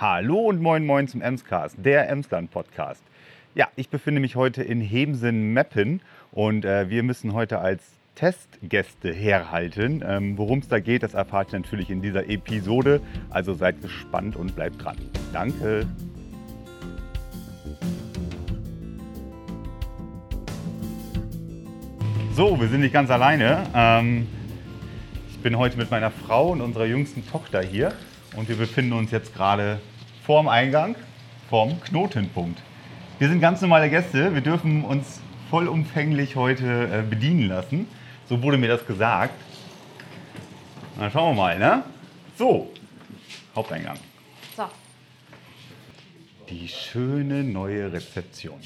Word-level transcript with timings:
Hallo 0.00 0.38
und 0.38 0.62
moin 0.62 0.86
moin 0.86 1.08
zum 1.08 1.20
Emscast, 1.20 1.76
der 1.76 2.08
Emsland 2.08 2.50
Podcast. 2.50 3.02
Ja, 3.54 3.68
ich 3.76 3.90
befinde 3.90 4.22
mich 4.22 4.34
heute 4.34 4.62
in 4.62 4.80
Hemsen-Meppen 4.80 6.00
und 6.32 6.64
äh, 6.64 6.88
wir 6.88 7.02
müssen 7.02 7.34
heute 7.34 7.58
als 7.58 7.82
Testgäste 8.14 9.12
herhalten. 9.12 10.02
Ähm, 10.02 10.38
Worum 10.38 10.60
es 10.60 10.68
da 10.68 10.80
geht, 10.80 11.02
das 11.02 11.12
erfahrt 11.12 11.52
ihr 11.52 11.58
natürlich 11.58 11.90
in 11.90 12.00
dieser 12.00 12.30
Episode. 12.30 13.02
Also 13.28 13.52
seid 13.52 13.82
gespannt 13.82 14.36
und 14.36 14.56
bleibt 14.56 14.82
dran. 14.82 14.96
Danke. 15.34 15.86
So, 22.32 22.58
wir 22.58 22.68
sind 22.68 22.80
nicht 22.80 22.94
ganz 22.94 23.10
alleine. 23.10 23.64
Ähm, 23.74 24.26
ich 25.28 25.38
bin 25.40 25.58
heute 25.58 25.76
mit 25.76 25.90
meiner 25.90 26.10
Frau 26.10 26.52
und 26.52 26.62
unserer 26.62 26.86
jüngsten 26.86 27.22
Tochter 27.28 27.60
hier 27.60 27.92
und 28.34 28.48
wir 28.48 28.56
befinden 28.56 28.94
uns 28.94 29.10
jetzt 29.10 29.34
gerade 29.34 29.78
vorm 30.30 30.46
Eingang 30.46 30.94
vom 31.48 31.80
Knotenpunkt. 31.80 32.62
Wir 33.18 33.28
sind 33.28 33.40
ganz 33.40 33.60
normale 33.62 33.90
Gäste. 33.90 34.32
Wir 34.32 34.40
dürfen 34.40 34.84
uns 34.84 35.20
vollumfänglich 35.50 36.36
heute 36.36 36.64
äh, 36.86 37.02
bedienen 37.02 37.48
lassen. 37.48 37.88
So 38.28 38.40
wurde 38.40 38.56
mir 38.56 38.68
das 38.68 38.86
gesagt. 38.86 39.34
Dann 40.96 41.10
schauen 41.10 41.34
wir 41.34 41.42
mal, 41.42 41.58
ne? 41.58 41.82
So, 42.38 42.70
Haupteingang. 43.56 43.96
So, 44.56 44.66
Die 46.48 46.68
schöne 46.68 47.42
neue 47.42 47.92
Rezeption. 47.92 48.60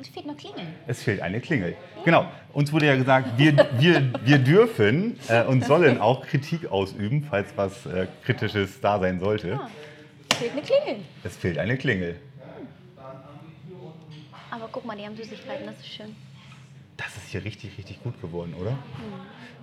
es 0.00 0.06
fehlt 0.06 0.26
noch 0.26 0.36
Klingeln. 0.36 0.68
Es 0.86 1.02
fehlt 1.02 1.20
eine 1.20 1.40
Klingel. 1.40 1.74
Genau. 2.04 2.26
Uns 2.52 2.72
wurde 2.72 2.86
ja 2.86 2.94
gesagt, 2.94 3.38
wir, 3.38 3.56
wir, 3.76 4.12
wir 4.24 4.38
dürfen 4.38 5.18
äh, 5.26 5.42
und 5.42 5.64
sollen 5.64 6.00
auch 6.00 6.24
Kritik 6.24 6.70
ausüben, 6.70 7.26
falls 7.28 7.48
was 7.56 7.86
äh, 7.86 8.06
Kritisches 8.24 8.80
da 8.80 9.00
sein 9.00 9.18
sollte. 9.18 9.58
Ah, 9.60 9.68
es 9.68 9.91
fehlt 10.42 10.52
eine 10.52 10.62
Klingel. 10.62 11.04
Es 11.22 11.36
fehlt 11.36 11.58
eine 11.58 11.76
Klingel. 11.76 12.20
Aber 14.50 14.68
guck 14.70 14.84
mal, 14.84 14.96
die 14.96 15.04
haben 15.04 15.16
Süßigkeiten, 15.16 15.66
das 15.66 15.78
ist 15.78 15.88
schön. 15.88 16.16
Das 16.96 17.16
ist 17.16 17.28
hier 17.28 17.44
richtig, 17.44 17.78
richtig 17.78 18.02
gut 18.02 18.20
geworden, 18.20 18.54
oder? 18.58 18.76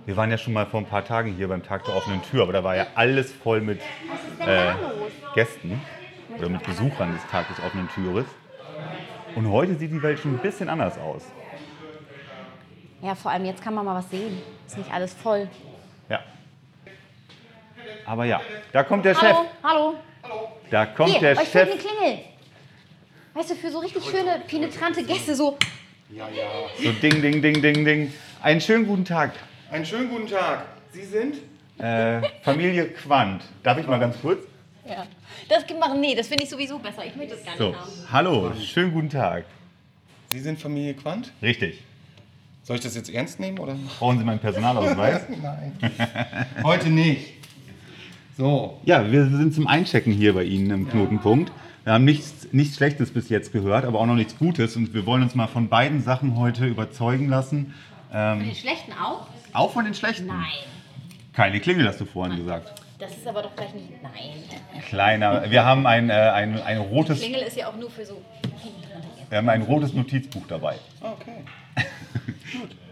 Wir 0.04 0.16
waren 0.16 0.30
ja 0.30 0.38
schon 0.38 0.52
mal 0.52 0.66
vor 0.66 0.80
ein 0.80 0.86
paar 0.86 1.04
Tagen 1.04 1.34
hier 1.36 1.48
beim 1.48 1.62
Tag 1.62 1.84
der 1.84 1.94
offenen 1.94 2.22
Tür, 2.22 2.42
aber 2.42 2.52
da 2.52 2.64
war 2.64 2.76
ja 2.76 2.86
alles 2.94 3.32
voll 3.32 3.60
mit 3.60 3.80
äh? 4.40 4.72
Gästen 5.34 5.80
oder 6.36 6.48
mit 6.48 6.64
Besuchern 6.64 7.12
des 7.12 7.24
Tages 7.30 7.56
des 7.56 7.64
offenen 7.64 7.88
Türes. 7.90 8.26
Und 9.36 9.48
heute 9.50 9.76
sieht 9.76 9.92
die 9.92 10.02
Welt 10.02 10.18
schon 10.18 10.34
ein 10.34 10.38
bisschen 10.38 10.68
anders 10.68 10.98
aus. 10.98 11.24
Ja, 13.00 13.14
vor 13.14 13.30
allem 13.30 13.44
jetzt 13.44 13.62
kann 13.62 13.74
man 13.74 13.84
mal 13.84 13.94
was 13.94 14.10
sehen. 14.10 14.42
Ist 14.66 14.76
nicht 14.76 14.92
alles 14.92 15.14
voll. 15.14 15.48
Ja. 16.08 16.20
Aber 18.04 18.24
ja, 18.24 18.40
da 18.72 18.82
kommt 18.82 19.04
der 19.04 19.14
Chef. 19.14 19.22
Hallo, 19.22 19.46
hallo. 19.62 19.94
Da 20.70 20.86
kommt 20.86 21.10
Hier, 21.10 21.20
der 21.20 21.32
euch 21.32 21.48
fehlt 21.48 21.68
Chef. 21.68 21.72
eine 21.72 21.80
Klingel. 21.80 22.24
Weißt 23.34 23.50
du, 23.50 23.54
für 23.54 23.70
so 23.70 23.78
richtig 23.78 24.04
schöne, 24.04 24.42
penetrante 24.46 25.02
Gäste, 25.04 25.34
so. 25.34 25.56
So 26.82 26.92
ding, 26.92 27.22
ding, 27.22 27.40
ding, 27.40 27.62
ding, 27.62 27.84
ding. 27.84 28.12
Einen 28.42 28.60
schönen 28.60 28.86
guten 28.86 29.04
Tag. 29.04 29.32
Einen 29.70 29.86
schönen 29.86 30.08
guten 30.10 30.26
Tag. 30.26 30.64
Sie 30.92 31.04
sind? 31.04 31.36
Äh, 31.78 32.20
Familie 32.42 32.88
Quandt. 32.88 33.44
Darf 33.62 33.78
ich 33.78 33.86
mal 33.86 33.98
ganz 34.00 34.20
kurz? 34.20 34.40
Ja. 34.88 35.06
Das 35.48 35.64
machen, 35.78 36.00
nee, 36.00 36.14
das 36.14 36.28
finde 36.28 36.44
ich 36.44 36.50
sowieso 36.50 36.78
besser. 36.78 37.04
Ich 37.06 37.14
möchte 37.16 37.34
das 37.36 37.44
gar 37.44 37.52
nicht 37.52 37.58
So, 37.58 37.74
haben. 37.74 37.90
hallo, 38.12 38.52
schönen 38.54 38.92
guten 38.92 39.10
Tag. 39.10 39.44
Sie 40.32 40.40
sind 40.40 40.60
Familie 40.60 40.94
Quandt? 40.94 41.32
Richtig. 41.42 41.82
Soll 42.62 42.76
ich 42.76 42.82
das 42.82 42.94
jetzt 42.94 43.10
ernst 43.10 43.40
nehmen 43.40 43.58
oder? 43.58 43.76
Brauchen 43.98 44.18
Sie 44.18 44.24
meinen 44.24 44.38
Personalausweis? 44.38 45.22
Nein. 45.42 45.76
Heute 46.62 46.88
nicht. 46.88 47.34
So. 48.40 48.80
Ja, 48.86 49.12
wir 49.12 49.26
sind 49.26 49.52
zum 49.52 49.66
Einchecken 49.66 50.14
hier 50.14 50.32
bei 50.32 50.44
Ihnen 50.44 50.70
im 50.70 50.88
Knotenpunkt. 50.88 51.52
Wir 51.84 51.92
haben 51.92 52.06
nichts, 52.06 52.48
nichts 52.52 52.76
Schlechtes 52.76 53.10
bis 53.10 53.28
jetzt 53.28 53.52
gehört, 53.52 53.84
aber 53.84 54.00
auch 54.00 54.06
noch 54.06 54.14
nichts 54.14 54.38
Gutes. 54.38 54.76
Und 54.76 54.94
wir 54.94 55.04
wollen 55.04 55.22
uns 55.22 55.34
mal 55.34 55.46
von 55.46 55.68
beiden 55.68 56.02
Sachen 56.02 56.38
heute 56.38 56.64
überzeugen 56.64 57.28
lassen. 57.28 57.74
Ähm, 58.10 58.38
Den 58.38 58.54
schlechten 58.54 58.92
auch? 58.94 59.26
auch 59.52 59.72
von 59.72 59.84
den 59.84 59.92
Schlechten. 59.92 60.24
Nein. 60.24 60.46
Keine 61.34 61.60
Klingel, 61.60 61.86
hast 61.86 62.00
du 62.00 62.06
vorhin 62.06 62.38
gesagt. 62.38 62.80
Das 62.98 63.14
ist 63.14 63.26
aber 63.26 63.42
doch 63.42 63.54
gleich 63.54 63.74
nicht. 63.74 64.02
Nein. 64.02 64.82
Kleiner. 64.88 65.50
Wir 65.50 65.66
haben 65.66 65.86
ein, 65.86 66.08
äh, 66.08 66.14
ein, 66.14 66.62
ein, 66.62 66.78
rotes, 66.78 67.20
Klingel 67.20 67.42
ist 67.42 67.58
ja 67.58 67.68
auch 67.68 67.76
nur 67.76 67.90
für 67.90 68.06
so 68.06 68.22
wir 69.28 69.38
haben 69.38 69.48
ein 69.50 69.62
rotes 69.62 69.92
Notizbuch 69.92 70.42
dabei. 70.48 70.76
Okay. 71.00 71.44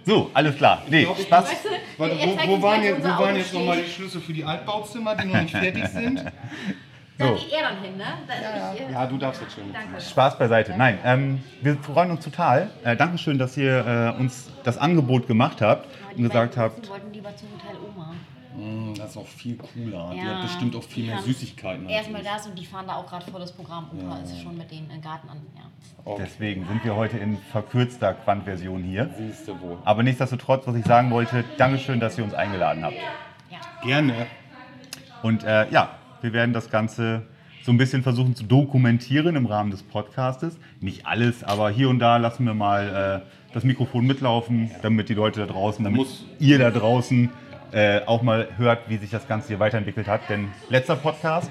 So, 0.08 0.30
alles 0.32 0.56
klar. 0.56 0.82
Nee, 0.88 1.02
glaub, 1.04 1.19
Spaß. 1.20 1.50
Weißt 1.50 1.64
du, 1.66 1.69
Warte, 1.98 2.16
zeigt 2.19 2.38
wo, 2.46 2.48
wo 2.48 2.54
uns 2.54 2.62
waren 2.62 2.82
jetzt, 2.82 3.04
wo 3.04 3.08
waren 3.08 3.36
jetzt 3.36 3.52
nochmal 3.52 3.82
die. 3.82 3.91
Schlüssel 3.91 4.20
für 4.22 4.32
die 4.32 4.42
Altbauzimmer, 4.44 5.14
die 5.16 5.26
noch 5.28 5.42
nicht 5.42 5.50
fertig 5.54 5.86
sind? 5.92 6.24
Da 7.19 7.26
So. 7.26 7.34
geht 7.34 7.52
er 7.52 7.62
dann 7.69 7.82
hin, 7.82 7.96
ne? 7.98 8.04
Da 8.26 8.72
ich, 8.74 8.80
äh, 8.88 8.92
Ja, 8.92 9.06
du 9.06 9.18
darfst 9.18 9.42
jetzt 9.42 9.54
schon. 9.54 9.64
Danke. 9.72 10.00
Spaß 10.00 10.38
beiseite. 10.38 10.74
Nein, 10.78 10.98
ähm, 11.04 11.42
wir 11.60 11.76
freuen 11.76 12.10
uns 12.12 12.24
total. 12.24 12.70
Äh, 12.84 12.97
Dankeschön, 12.97 13.38
dass 13.38 13.56
ihr 13.58 14.14
äh, 14.16 14.18
uns 14.20 14.50
das 14.64 14.78
Angebot 14.78 15.26
gemacht 15.26 15.60
habt 15.60 15.86
und 16.16 16.22
gesagt 16.22 16.56
habt, 16.56 16.78
Russen 16.78 16.91
wollten 16.91 17.12
lieber 17.12 17.36
zum 17.36 17.48
Hotel. 17.52 17.76
Mm, 18.58 18.94
Das 18.96 19.10
ist 19.10 19.16
auch 19.16 19.26
viel 19.26 19.56
cooler. 19.56 20.10
Die 20.12 20.19
Ja. 20.19 20.24
hat 20.36 20.42
bestimmt 20.42 20.74
auch 20.76 20.82
viel 20.82 21.04
Die 21.04 21.10
mehr 21.10 21.22
Süßigkeiten. 21.22 21.88
Erstmal 21.88 22.22
das 22.22 22.46
und 22.46 22.58
die 22.58 22.66
fahren 22.66 22.86
da 22.86 22.94
auch 22.96 23.06
gerade 23.06 23.30
volles 23.30 23.52
Programm. 23.52 23.88
Opa 23.96 24.19
ist 24.19 24.41
schon 24.42 24.56
mit 24.58 24.70
denen 24.70 24.91
im 24.91 25.00
Garten 25.00 25.28
an. 25.28 25.38
Ja. 25.56 25.62
Okay. 26.04 26.22
deswegen 26.24 26.66
sind 26.66 26.84
wir 26.84 26.97
heute 26.97 27.18
in 27.18 27.36
verkürzter 27.52 28.14
Quant-Version 28.14 28.82
hier. 28.82 29.10
Siehst 29.18 29.47
du 29.48 29.60
wohl. 29.60 29.76
Aber 29.84 30.02
nichtsdestotrotz, 30.02 30.66
was 30.66 30.74
ich 30.76 30.84
sagen 30.86 31.10
wollte, 31.10 31.44
Dankeschön, 31.58 32.00
dass 32.00 32.16
ihr 32.18 32.24
uns 32.24 32.34
eingeladen 32.34 32.84
habt. 32.84 32.94
ja. 32.97 33.58
Gerne. 33.84 34.26
Und 35.22 35.44
äh, 35.44 35.70
ja, 35.70 35.91
wir 36.20 36.32
werden 36.32 36.52
das 36.52 36.70
Ganze 36.70 37.26
so 37.62 37.72
ein 37.72 37.76
bisschen 37.76 38.02
versuchen 38.02 38.34
zu 38.34 38.44
dokumentieren 38.44 39.36
im 39.36 39.47
Rahmen 39.47 39.70
des 39.70 39.82
Podcastes. 39.82 40.58
Nicht 40.80 41.06
alles, 41.06 41.44
aber 41.44 41.70
hier 41.70 41.88
und 41.91 41.98
da 41.98 42.16
lassen 42.16 42.44
wir 42.47 42.54
mal 42.54 43.22
äh, 43.26 43.52
das 43.54 43.62
Mikrofon 43.64 44.06
mitlaufen, 44.06 44.70
damit 44.82 45.08
die 45.08 45.14
Leute 45.14 45.41
da 45.41 45.47
draußen, 45.47 45.84
damit 45.84 45.98
Muss. 46.00 46.24
ihr 46.38 46.58
da 46.58 46.70
draußen 46.70 47.30
äh, 47.72 48.00
auch 48.06 48.22
mal 48.22 48.48
hört, 48.56 48.88
wie 48.88 48.96
sich 48.96 49.10
das 49.10 49.26
Ganze 49.28 49.48
hier 49.48 49.58
weiterentwickelt 49.60 50.06
hat. 50.08 50.28
Denn 50.28 50.50
letzter 50.68 50.96
Podcast 50.96 51.50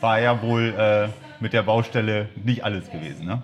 war 0.00 0.20
ja 0.20 0.40
wohl 0.42 0.74
äh, 0.78 1.08
mit 1.40 1.52
der 1.52 1.62
Baustelle 1.62 2.28
nicht 2.44 2.64
alles 2.64 2.90
gewesen. 2.90 3.26
Ne? 3.26 3.42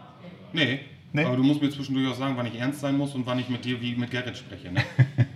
Nee. 0.52 0.80
Nee. 1.12 1.24
Aber 1.24 1.36
du 1.36 1.44
musst 1.44 1.62
mir 1.62 1.70
zwischendurch 1.70 2.12
auch 2.12 2.16
sagen, 2.18 2.36
wann 2.36 2.46
ich 2.46 2.58
ernst 2.58 2.80
sein 2.80 2.96
muss 2.96 3.14
und 3.14 3.24
wann 3.26 3.38
ich 3.38 3.48
mit 3.48 3.64
dir 3.64 3.80
wie 3.80 3.94
mit 3.94 4.10
Gerrit 4.10 4.36
spreche. 4.36 4.72
Ne? 4.72 4.82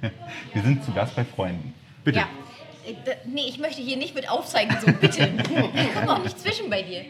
Wir 0.52 0.62
sind 0.62 0.82
zu 0.84 0.92
Gast 0.92 1.14
bei 1.14 1.24
Freunden. 1.24 1.72
Bitte. 2.02 2.18
ja. 2.18 2.24
Äh, 2.24 3.14
Nee, 3.26 3.42
ich 3.48 3.58
möchte 3.58 3.80
hier 3.82 3.96
nicht 3.96 4.14
mit 4.14 4.28
aufzeigen, 4.30 4.76
so 4.80 4.86
bitte. 4.92 5.28
Ich 5.74 5.94
komme 5.94 6.12
auch 6.12 6.22
nicht 6.22 6.38
zwischen 6.40 6.68
bei 6.70 6.82
dir. 6.82 7.02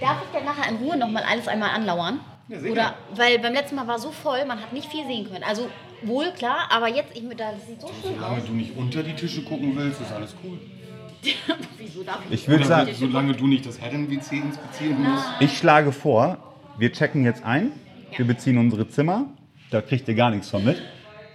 Darf 0.00 0.22
ich 0.24 0.30
denn 0.38 0.44
nachher 0.46 0.70
in 0.70 0.76
Ruhe 0.76 0.96
nochmal 0.96 1.22
alles 1.28 1.48
einmal 1.48 1.70
anlauern? 1.70 2.20
Ja, 2.48 2.60
sicher. 2.60 2.72
Oder, 2.72 2.94
weil 3.14 3.38
beim 3.40 3.52
letzten 3.52 3.76
Mal 3.76 3.86
war 3.86 3.98
so 3.98 4.10
voll, 4.10 4.44
man 4.46 4.60
hat 4.60 4.72
nicht 4.72 4.90
viel 4.90 5.04
sehen 5.06 5.28
können. 5.30 5.44
Also 5.44 5.68
wohl, 6.06 6.30
klar, 6.32 6.68
aber 6.70 6.88
jetzt, 6.88 7.16
ich, 7.16 7.22
mir- 7.22 7.34
das 7.34 7.66
sieht 7.66 7.80
so 7.80 7.88
schön 7.88 8.14
Solange 8.16 8.36
aus. 8.40 8.46
du 8.46 8.52
nicht 8.52 8.76
unter 8.76 9.02
die 9.02 9.14
Tische 9.14 9.42
gucken 9.42 9.72
willst, 9.76 10.00
ist 10.00 10.12
alles 10.12 10.34
cool. 10.44 10.58
Wieso 11.78 12.02
darf 12.02 12.20
ich 12.28 12.42
Ich 12.42 12.48
würde 12.48 12.64
sagen, 12.64 12.90
solange 12.94 13.32
du 13.32 13.46
nicht 13.46 13.64
das 13.66 13.80
Herren-WC 13.80 14.36
inspizieren 14.36 15.02
musst. 15.02 15.24
Ich 15.40 15.56
schlage 15.56 15.90
vor, 15.92 16.38
wir 16.78 16.92
checken 16.92 17.24
jetzt 17.24 17.42
ein, 17.44 17.72
wir 18.16 18.26
beziehen 18.26 18.58
unsere 18.58 18.88
Zimmer, 18.88 19.26
da 19.70 19.80
kriegt 19.80 20.06
ihr 20.08 20.14
gar 20.14 20.30
nichts 20.30 20.50
von 20.50 20.64
mit. 20.64 20.80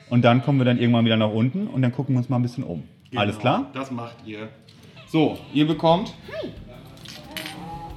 Und 0.09 0.24
dann 0.24 0.44
kommen 0.44 0.58
wir 0.59 0.66
dann 0.66 0.79
irgendwann 0.79 1.06
wieder 1.06 1.18
nach 1.18 1.31
unten 1.31 1.68
und 1.68 1.81
dann 1.81 1.91
gucken 1.91 2.16
wir 2.16 2.19
uns 2.19 2.29
mal 2.29 2.38
ein 2.38 2.41
bisschen 2.41 2.63
um. 2.63 2.84
Alles 3.16 3.38
Genau, 3.38 3.41
klar? 3.41 3.69
Das 3.74 3.91
macht 3.91 4.16
ihr. 4.25 4.50
So, 5.08 5.38
ihr 5.53 5.66
bekommt 5.68 6.13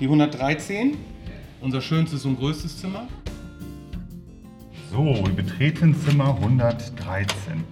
die 0.00 0.04
113, 0.04 0.96
unser 1.60 1.80
schönstes 1.80 2.24
und 2.24 2.38
größtes 2.38 2.78
Zimmer. 2.78 3.06
So, 4.92 5.06
wir 5.26 5.32
betreten 5.32 5.94
Zimmer 5.94 6.34
113. 6.34 7.64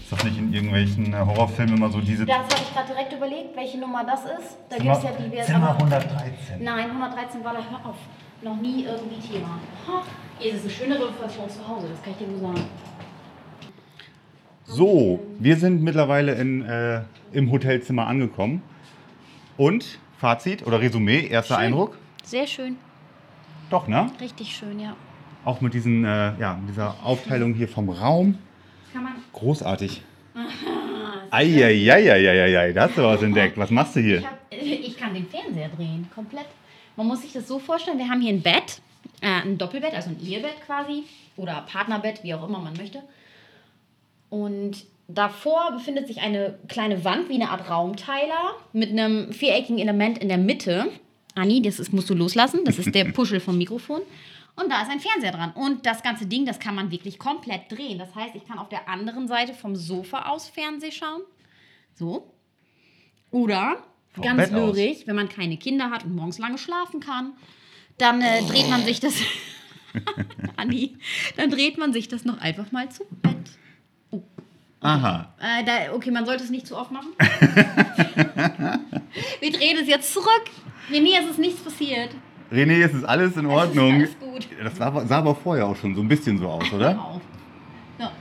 Ist 0.00 0.12
das 0.12 0.22
nicht 0.22 0.38
in 0.38 0.52
irgendwelchen 0.52 1.12
äh, 1.12 1.16
Horrorfilmen 1.16 1.76
immer 1.76 1.90
so 1.90 2.00
diese 2.00 2.24
Das 2.24 2.36
habe 2.36 2.54
ich 2.62 2.72
gerade 2.72 2.86
direkt 2.86 3.12
überlegt, 3.12 3.56
welche 3.56 3.78
Nummer 3.80 4.04
das 4.04 4.20
ist. 4.20 4.56
Da 4.68 4.76
gibt 4.76 4.96
es 4.96 5.02
ja 5.02 5.10
diverse. 5.10 5.52
Zimmer 5.52 5.70
aber- 5.70 5.78
113? 5.80 6.62
Nein, 6.62 6.88
113 6.92 7.42
war 7.42 7.52
da, 7.54 7.58
hör 7.68 7.90
auf, 7.90 7.96
noch 8.42 8.60
nie 8.60 8.84
irgendwie 8.84 9.18
Thema. 9.28 9.58
Ha, 9.88 10.04
es 10.38 10.54
ist 10.54 10.60
eine 10.62 10.70
schönere 10.70 11.12
Version 11.14 11.50
zu 11.50 11.66
Hause, 11.66 11.88
das 11.90 12.00
kann 12.00 12.12
ich 12.12 12.18
dir 12.18 12.28
nur 12.28 12.38
sagen. 12.38 12.64
So, 14.66 15.20
wir 15.40 15.56
sind 15.56 15.82
mittlerweile 15.82 16.34
in, 16.36 16.62
äh, 16.62 17.02
im 17.32 17.50
Hotelzimmer 17.50 18.06
angekommen. 18.06 18.62
Und 19.56 19.98
Fazit 20.18 20.64
oder 20.64 20.80
Resümee, 20.80 21.26
erster 21.26 21.56
Schön. 21.56 21.64
Eindruck? 21.64 21.98
Sehr 22.22 22.46
schön, 22.46 22.76
Doch, 23.68 23.88
ne? 23.88 24.12
richtig 24.20 24.54
schön, 24.54 24.78
ja. 24.78 24.94
Auch 25.46 25.60
mit 25.60 25.74
diesen, 25.74 26.04
äh, 26.04 26.38
ja, 26.40 26.60
dieser 26.68 26.96
Aufteilung 27.04 27.54
hier 27.54 27.68
vom 27.68 27.88
Raum. 27.88 28.36
Kann 28.92 29.04
man. 29.04 29.12
Großartig. 29.32 30.02
Eieieiei, 31.30 32.72
da 32.72 32.82
hast 32.88 32.98
du 32.98 33.02
was 33.02 33.22
entdeckt. 33.22 33.56
Was 33.56 33.70
machst 33.70 33.94
du 33.94 34.00
Ich, 34.00 34.06
hier? 34.06 34.22
hab, 34.24 34.38
ich 34.50 34.96
kann 34.96 35.14
den 35.14 35.26
Fernseher 35.28 35.68
drehen, 35.68 36.08
komplett. 36.12 36.46
Man 36.96 37.06
muss 37.06 37.22
sich 37.22 37.32
das 37.32 37.46
so 37.46 37.60
vorstellen, 37.60 37.98
wir 37.98 38.08
haben 38.08 38.20
hier 38.20 38.32
ein 38.32 38.42
Bett, 38.42 38.80
äh, 39.20 39.42
ein 39.42 39.56
Doppelbett, 39.56 39.94
also 39.94 40.10
ein 40.10 40.20
Ehebett 40.20 40.60
quasi, 40.66 41.04
oder 41.36 41.64
Partnerbett, 41.70 42.24
wie 42.24 42.34
auch 42.34 42.48
immer 42.48 42.58
man 42.58 42.74
möchte. 42.76 43.02
Und 44.30 44.84
davor 45.06 45.70
befindet 45.72 46.08
sich 46.08 46.22
eine 46.22 46.58
kleine 46.66 47.04
Wand 47.04 47.28
wie 47.28 47.34
eine 47.34 47.50
Art 47.50 47.70
Raumteiler 47.70 48.56
mit 48.72 48.90
einem 48.90 49.32
viereckigen 49.32 49.78
Element 49.78 50.18
in 50.18 50.28
der 50.28 50.38
Mitte. 50.38 50.86
Anni, 51.36 51.62
das 51.62 51.78
ist, 51.78 51.92
musst 51.92 52.10
du 52.10 52.14
loslassen. 52.14 52.60
Das 52.64 52.78
ist 52.78 52.92
der 52.94 53.04
Puschel 53.12 53.38
vom 53.38 53.58
Mikrofon. 53.58 54.00
Und 54.56 54.70
da 54.70 54.82
ist 54.82 54.90
ein 54.90 55.00
Fernseher 55.00 55.32
dran. 55.32 55.52
Und 55.52 55.84
das 55.84 56.02
ganze 56.02 56.26
Ding, 56.26 56.46
das 56.46 56.58
kann 56.58 56.74
man 56.74 56.90
wirklich 56.90 57.18
komplett 57.18 57.70
drehen. 57.70 57.98
Das 57.98 58.14
heißt, 58.14 58.34
ich 58.34 58.46
kann 58.46 58.58
auf 58.58 58.70
der 58.70 58.88
anderen 58.88 59.28
Seite 59.28 59.52
vom 59.52 59.76
Sofa 59.76 60.28
aus 60.28 60.48
Fernseh 60.48 60.90
schauen. 60.90 61.22
So. 61.94 62.32
Oder, 63.30 63.84
Vom 64.12 64.24
ganz 64.24 64.50
Bett 64.50 64.54
aus. 64.54 64.76
wenn 65.06 65.16
man 65.16 65.28
keine 65.28 65.58
Kinder 65.58 65.90
hat 65.90 66.04
und 66.04 66.14
morgens 66.14 66.38
lange 66.38 66.56
schlafen 66.56 67.00
kann, 67.00 67.34
dann 67.98 68.22
äh, 68.22 68.42
dreht 68.42 68.68
man 68.70 68.82
sich 68.84 68.98
das. 69.00 69.14
Anni, 70.56 70.96
dann 71.36 71.50
dreht 71.50 71.76
man 71.78 71.92
sich 71.92 72.08
das 72.08 72.24
noch 72.24 72.38
einfach 72.38 72.72
mal 72.72 72.90
zu 72.90 73.04
Bett. 73.22 73.36
Aha. 74.80 75.34
Äh, 75.40 75.64
da, 75.64 75.92
okay, 75.94 76.10
man 76.10 76.24
sollte 76.26 76.44
es 76.44 76.50
nicht 76.50 76.66
zu 76.66 76.76
oft 76.76 76.92
machen. 76.92 77.12
Wir 79.40 79.52
drehen 79.52 79.78
es 79.80 79.88
jetzt 79.88 80.12
zurück. 80.12 80.44
René, 80.90 81.18
es 81.20 81.30
ist 81.30 81.38
nichts 81.38 81.60
passiert. 81.62 82.10
René, 82.52 82.84
es 82.84 82.94
ist 82.94 83.04
alles 83.04 83.36
in 83.36 83.46
Ordnung. 83.46 84.00
Ist 84.00 84.16
alles. 84.22 84.46
Das 84.62 84.76
sah, 84.76 84.86
aber- 84.86 85.06
sah 85.06 85.18
aber 85.18 85.34
vorher 85.34 85.66
auch 85.66 85.76
schon 85.76 85.94
so 85.94 86.00
ein 86.02 86.08
bisschen 86.08 86.38
so 86.38 86.48
aus, 86.48 86.72
oder? 86.72 86.90
Genau. 86.92 87.20
Ja. 87.98 88.12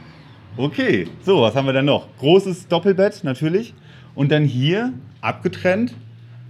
Okay, 0.57 1.07
so, 1.21 1.41
was 1.41 1.55
haben 1.55 1.65
wir 1.65 1.73
dann 1.73 1.85
noch? 1.85 2.07
Großes 2.19 2.67
Doppelbett 2.67 3.23
natürlich. 3.23 3.73
Und 4.15 4.31
dann 4.31 4.45
hier, 4.45 4.93
abgetrennt, 5.21 5.93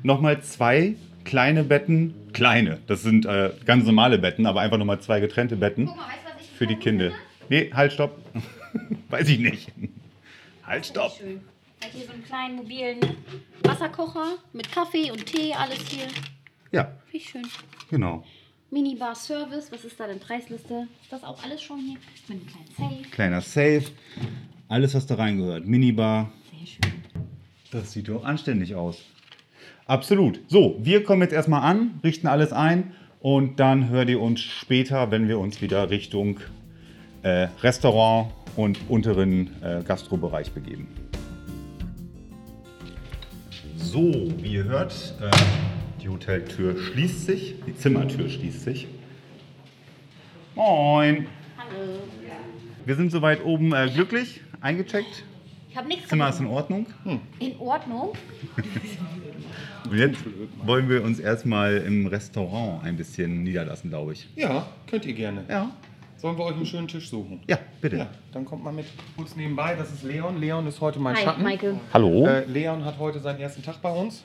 nochmal 0.04 0.42
zwei 0.42 0.96
kleine 1.24 1.64
Betten. 1.64 2.14
Kleine, 2.34 2.80
das 2.88 3.02
sind 3.02 3.26
äh, 3.26 3.52
ganz 3.66 3.86
normale 3.86 4.20
Betten, 4.20 4.46
aber 4.46 4.62
einfach 4.62 4.78
nochmal 4.78 5.00
zwei 5.00 5.20
getrennte 5.20 5.56
Betten 5.56 5.86
Guck 5.88 5.96
mal, 5.96 6.04
weißt 6.04 6.18
du, 6.26 6.36
was 6.36 6.42
ich 6.44 6.50
für 6.58 6.68
die 6.68 6.76
Kinder. 6.76 7.06
finde? 7.06 7.20
Nee, 7.50 7.72
halt, 7.74 7.94
stopp. 7.94 8.18
Weiß 9.10 9.30
ich 9.30 9.40
nicht. 9.40 9.72
Halt, 10.64 10.86
stopp. 10.86 11.14
Schön. 11.18 11.40
Hat 11.84 11.92
hier 11.94 12.06
so 12.06 12.14
einen 12.14 12.24
kleinen 12.24 12.56
mobilen 12.58 13.00
Wasserkocher 13.64 14.34
mit 14.54 14.72
Kaffee 14.72 15.12
und 15.12 15.26
Tee, 15.26 15.54
alles 15.54 15.80
hier. 15.90 16.08
Ja, 16.76 16.92
Wie 17.10 17.22
schön. 17.22 17.44
genau. 17.90 18.26
Minibar 18.70 19.16
Service, 19.16 19.72
was 19.72 19.86
ist 19.86 19.98
da 19.98 20.08
denn 20.08 20.20
Preisliste? 20.20 20.88
Ist 21.02 21.10
das 21.10 21.24
auch 21.24 21.42
alles 21.42 21.62
schon 21.62 21.80
hier? 21.80 21.98
Mit 22.28 22.42
einem 22.42 22.48
kleinen 22.48 22.68
Safe. 23.00 23.10
Kleiner 23.12 23.40
Safe. 23.42 23.84
Alles, 24.68 24.94
was 24.94 25.06
da 25.06 25.16
reingehört. 25.16 25.66
Minibar. 25.66 26.34
Sehr 26.52 26.68
schön. 26.68 27.00
Das 27.72 27.94
sieht 27.94 28.10
doch 28.10 28.26
anständig 28.26 28.76
aus. 28.76 29.06
Absolut. 29.86 30.42
So, 30.50 30.78
wir 30.82 31.06
kommen 31.06 31.22
jetzt 31.22 31.32
erstmal 31.32 31.62
an, 31.62 32.02
richten 32.04 32.28
alles 32.28 32.52
ein 32.52 32.92
und 33.22 33.58
dann 33.62 33.88
hört 33.88 34.10
ihr 34.10 34.20
uns 34.20 34.42
später, 34.42 35.12
wenn 35.12 35.30
wir 35.30 35.40
uns 35.40 35.62
wieder 35.62 35.90
Richtung 35.90 36.42
äh, 37.22 37.48
Restaurant 37.64 38.34
und 38.58 38.78
unteren 38.90 39.50
äh, 39.64 39.82
Gastrobereich 39.82 40.52
begeben. 40.52 40.90
So, 43.78 44.12
wie 44.42 44.56
ihr 44.56 44.66
hört, 44.66 45.14
äh, 45.22 45.32
die 46.06 46.10
Hoteltür 46.10 46.78
schließt 46.78 47.26
sich, 47.26 47.56
die 47.66 47.76
Zimmertür 47.76 48.30
schließt 48.30 48.62
sich. 48.62 48.88
Moin! 50.54 51.26
Hallo. 51.58 52.00
Wir 52.86 52.96
sind 52.96 53.12
soweit 53.12 53.44
oben 53.44 53.74
äh, 53.74 53.90
glücklich, 53.92 54.42
eingecheckt. 54.62 55.24
Ich 55.68 55.76
habe 55.76 55.88
nichts 55.88 56.08
Zimmer 56.08 56.30
ist 56.30 56.40
in. 56.40 56.46
Ordnung. 56.46 56.86
In 57.40 57.58
Ordnung. 57.58 58.14
Und 59.90 59.98
jetzt 59.98 60.24
wollen 60.64 60.88
wir 60.90 61.04
uns 61.04 61.20
erstmal 61.20 61.78
im 61.78 62.06
Restaurant 62.06 62.84
ein 62.84 62.98
bisschen 62.98 63.44
niederlassen, 63.44 63.90
glaube 63.90 64.14
ich. 64.14 64.30
Ja, 64.36 64.68
könnt 64.88 65.08
ihr 65.08 65.14
gerne. 65.14 65.44
Ja. 65.50 65.72
Sollen 66.18 66.38
wir 66.38 66.46
euch 66.46 66.56
einen 66.56 66.68
schönen 66.68 66.88
Tisch 66.88 67.10
suchen? 67.10 67.42
Ja, 67.48 67.58
bitte. 67.82 67.98
Ja, 67.98 68.10
dann 68.32 68.46
kommt 68.46 68.64
mal 68.64 68.72
mit. 68.72 68.86
Kurz 69.18 69.36
nebenbei, 69.36 69.76
das 69.76 69.92
ist 69.92 70.04
Leon. 70.04 70.40
Leon 70.40 70.68
ist 70.68 70.80
heute 70.82 71.00
mein 71.00 71.16
Hi, 71.16 71.24
Schatten. 71.24 71.44
Maike. 71.44 71.80
Hallo. 71.92 72.28
Äh, 72.28 72.46
Leon 72.46 72.86
hat 72.86 73.00
heute 73.00 73.20
seinen 73.20 73.40
ersten 73.40 73.64
Tag 73.64 73.82
bei 73.82 73.92
uns. 73.92 74.24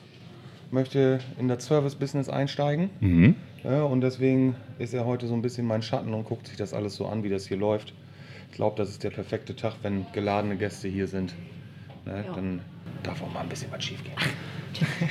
Möchte 0.71 1.19
in 1.37 1.47
das 1.47 1.65
Service-Business 1.65 2.29
einsteigen. 2.29 2.89
Mhm. 2.99 3.35
Ja, 3.63 3.83
und 3.83 4.01
deswegen 4.01 4.55
ist 4.79 4.93
er 4.93 5.05
heute 5.05 5.27
so 5.27 5.33
ein 5.33 5.41
bisschen 5.41 5.67
mein 5.67 5.81
Schatten 5.81 6.13
und 6.13 6.23
guckt 6.23 6.47
sich 6.47 6.57
das 6.57 6.73
alles 6.73 6.95
so 6.95 7.05
an, 7.07 7.23
wie 7.23 7.29
das 7.29 7.47
hier 7.47 7.57
läuft. 7.57 7.93
Ich 8.49 8.55
glaube, 8.55 8.75
das 8.77 8.89
ist 8.89 9.03
der 9.03 9.11
perfekte 9.11 9.55
Tag, 9.55 9.75
wenn 9.83 10.05
geladene 10.13 10.57
Gäste 10.57 10.87
hier 10.87 11.07
sind. 11.07 11.35
Ne, 12.05 12.23
Ja. 12.25 12.33
Dann 12.33 12.61
darf 13.03 13.21
auch 13.21 13.31
mal 13.33 13.41
ein 13.41 13.49
bisschen 13.49 13.71
was 13.71 13.83
schief 13.83 14.03
gehen. 14.03 14.15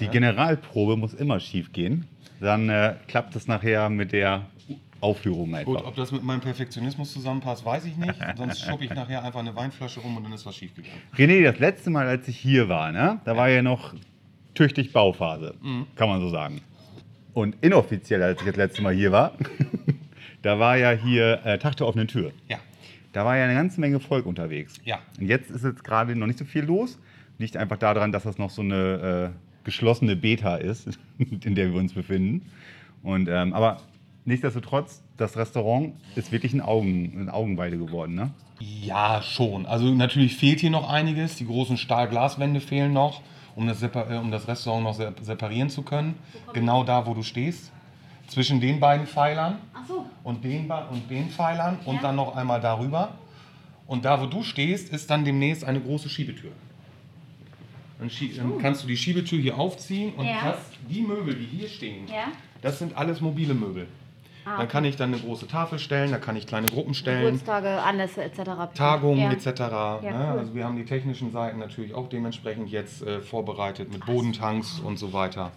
Die 0.00 0.08
Generalprobe 0.08 0.96
muss 0.96 1.14
immer 1.14 1.40
schief 1.40 1.72
gehen. 1.72 2.06
Dann 2.40 2.68
äh, 2.68 2.96
klappt 3.08 3.34
es 3.34 3.46
nachher 3.46 3.88
mit 3.88 4.12
der 4.12 4.46
Aufführung 5.00 5.54
einfach. 5.54 5.72
Gut, 5.72 5.84
ob 5.84 5.94
das 5.96 6.12
mit 6.12 6.22
meinem 6.22 6.40
Perfektionismus 6.40 7.12
zusammenpasst, 7.12 7.64
weiß 7.64 7.86
ich 7.86 7.96
nicht. 7.96 8.14
Sonst 8.36 8.60
schubbe 8.62 8.84
ich 8.84 8.90
nachher 8.94 9.22
einfach 9.24 9.40
eine 9.40 9.54
Weinflasche 9.54 10.00
rum 10.00 10.16
und 10.16 10.24
dann 10.24 10.32
ist 10.32 10.44
was 10.44 10.56
schief 10.56 10.74
gegangen. 10.74 11.00
René, 11.16 11.42
das 11.44 11.58
letzte 11.58 11.90
Mal, 11.90 12.06
als 12.06 12.28
ich 12.28 12.36
hier 12.38 12.68
war, 12.68 12.92
ne, 12.92 13.20
da 13.24 13.36
war 13.36 13.48
ja 13.48 13.62
noch 13.62 13.94
tüchtig 14.56 14.92
Bauphase, 14.92 15.54
Mhm. 15.62 15.86
kann 15.94 16.08
man 16.08 16.20
so 16.20 16.28
sagen. 16.30 16.60
Und 17.34 17.56
inoffiziell, 17.60 18.22
als 18.22 18.40
ich 18.40 18.46
das 18.46 18.56
letzte 18.56 18.82
Mal 18.82 18.94
hier 18.94 19.12
war, 19.12 19.32
da 20.42 20.58
war 20.58 20.76
ja 20.76 20.90
hier 20.92 21.40
äh, 21.44 21.58
Tag 21.58 21.76
der 21.76 21.86
offenen 21.86 22.08
Tür. 22.08 22.32
Ja, 22.48 22.58
Da 23.12 23.24
war 23.24 23.36
ja 23.36 23.44
eine 23.44 23.54
ganze 23.54 23.80
Menge 23.80 24.00
Volk 24.00 24.26
unterwegs. 24.26 24.74
Ja. 24.84 24.98
Und 25.20 25.26
jetzt 25.26 25.50
ist 25.50 25.64
jetzt 25.64 25.84
gerade 25.84 26.16
noch 26.16 26.26
nicht 26.26 26.38
so 26.38 26.44
viel 26.44 26.64
los. 26.64 26.98
Liegt 27.38 27.56
einfach 27.56 27.76
daran, 27.78 28.12
dass 28.12 28.22
das 28.24 28.38
noch 28.38 28.50
so 28.50 28.62
eine 28.62 29.32
äh, 29.34 29.64
geschlossene 29.64 30.16
Beta 30.16 30.56
ist, 30.56 30.98
in 31.18 31.54
der 31.54 31.72
wir 31.72 31.78
uns 31.80 31.92
befinden. 31.94 32.46
Und, 33.02 33.28
ähm, 33.28 33.52
aber 33.52 33.78
nichtsdestotrotz, 34.24 35.02
das 35.16 35.36
Restaurant 35.36 35.94
ist 36.14 36.32
wirklich 36.32 36.52
ein, 36.54 36.60
Augen, 36.60 37.12
eine 37.20 37.32
Augenweide 37.32 37.76
geworden. 37.78 38.14
Ne? 38.14 38.30
Ja, 38.60 39.20
schon. 39.22 39.66
Also 39.66 39.92
natürlich 39.94 40.36
fehlt 40.36 40.60
hier 40.60 40.70
noch 40.70 40.88
einiges. 40.90 41.36
Die 41.36 41.46
großen 41.46 41.76
Stahl-Glaswände 41.76 42.60
fehlen 42.60 42.92
noch, 42.94 43.22
um 43.56 43.66
das, 43.66 43.82
äh, 43.82 43.90
um 44.22 44.30
das 44.30 44.46
Restaurant 44.46 44.84
noch 44.84 44.94
se- 44.94 45.12
separieren 45.22 45.68
zu 45.70 45.82
können. 45.82 46.14
Genau 46.52 46.84
da, 46.84 47.04
wo 47.06 47.14
du 47.14 47.22
stehst. 47.24 47.72
Zwischen 48.28 48.60
den 48.60 48.78
beiden 48.80 49.06
Pfeilern 49.06 49.58
so. 49.88 50.04
und 50.24 50.42
den, 50.44 50.70
und 50.70 51.08
den 51.10 51.28
Pfeilern 51.30 51.78
und 51.84 51.96
Ja. 51.96 52.02
dann 52.02 52.16
noch 52.16 52.34
einmal 52.36 52.60
darüber. 52.60 53.14
Und 53.86 54.04
da, 54.04 54.20
wo 54.20 54.26
du 54.26 54.42
stehst, 54.42 54.92
ist 54.92 55.08
dann 55.10 55.24
demnächst 55.24 55.64
eine 55.64 55.80
große 55.80 56.08
Schiebetür. 56.08 56.50
Dann, 57.98 58.10
schie 58.10 58.34
dann 58.36 58.58
kannst 58.58 58.82
du 58.82 58.88
die 58.88 58.96
Schiebetür 58.96 59.38
hier 59.40 59.56
aufziehen 59.58 60.12
und 60.14 60.26
Ja. 60.26 60.54
die 60.90 61.00
Möbel, 61.02 61.34
die 61.34 61.44
hier 61.46 61.68
stehen, 61.68 62.06
Ja. 62.08 62.24
das 62.62 62.78
sind 62.80 62.96
alles 62.96 63.20
mobile 63.20 63.54
Möbel. 63.54 63.86
Ah, 64.46 64.58
Dann 64.58 64.68
kann 64.68 64.84
ich 64.84 64.94
dann 64.94 65.12
eine 65.12 65.20
große 65.20 65.48
Tafel 65.48 65.80
stellen, 65.80 66.12
da 66.12 66.18
kann 66.18 66.36
ich 66.36 66.46
kleine 66.46 66.68
Gruppen 66.68 66.94
stellen. 66.94 67.24
Geburtstage, 67.24 67.82
Anlässe 67.82 68.22
etc. 68.22 68.42
Tagungen 68.74 69.18
ja. 69.18 69.32
etc. 69.32 69.46
ne? 69.46 69.98
cool. 70.02 70.38
Also 70.38 70.54
wir 70.54 70.64
haben 70.64 70.76
die 70.76 70.84
technischen 70.84 71.32
Seiten 71.32 71.58
natürlich 71.58 71.94
auch 71.94 72.08
dementsprechend 72.08 72.70
jetzt 72.70 73.02
äh, 73.02 73.20
vorbereitet 73.20 73.92
mit 73.92 74.06
Bodentanks 74.06 74.78
und 74.78 75.00
so 75.00 75.12
weiter. 75.12 75.50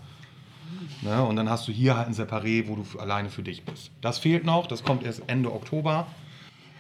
Ne? 1.03 1.24
Und 1.24 1.36
dann 1.36 1.51
hast 1.51 1.68
du 1.68 1.71
hier 1.71 1.97
halt 1.97 2.08
ein 2.08 2.15
Separé, 2.15 2.67
wo 2.67 2.77
du 2.77 3.00
alleine 3.00 3.29
für 3.29 3.43
dich 3.43 3.63
bist. 3.63 3.91
Das 4.01 4.17
fehlt 4.17 4.43
noch, 4.43 4.65
das 4.65 4.84
kommt 4.84 5.03
erst 5.03 5.22
Ende 5.27 5.53
Oktober. 5.53 6.08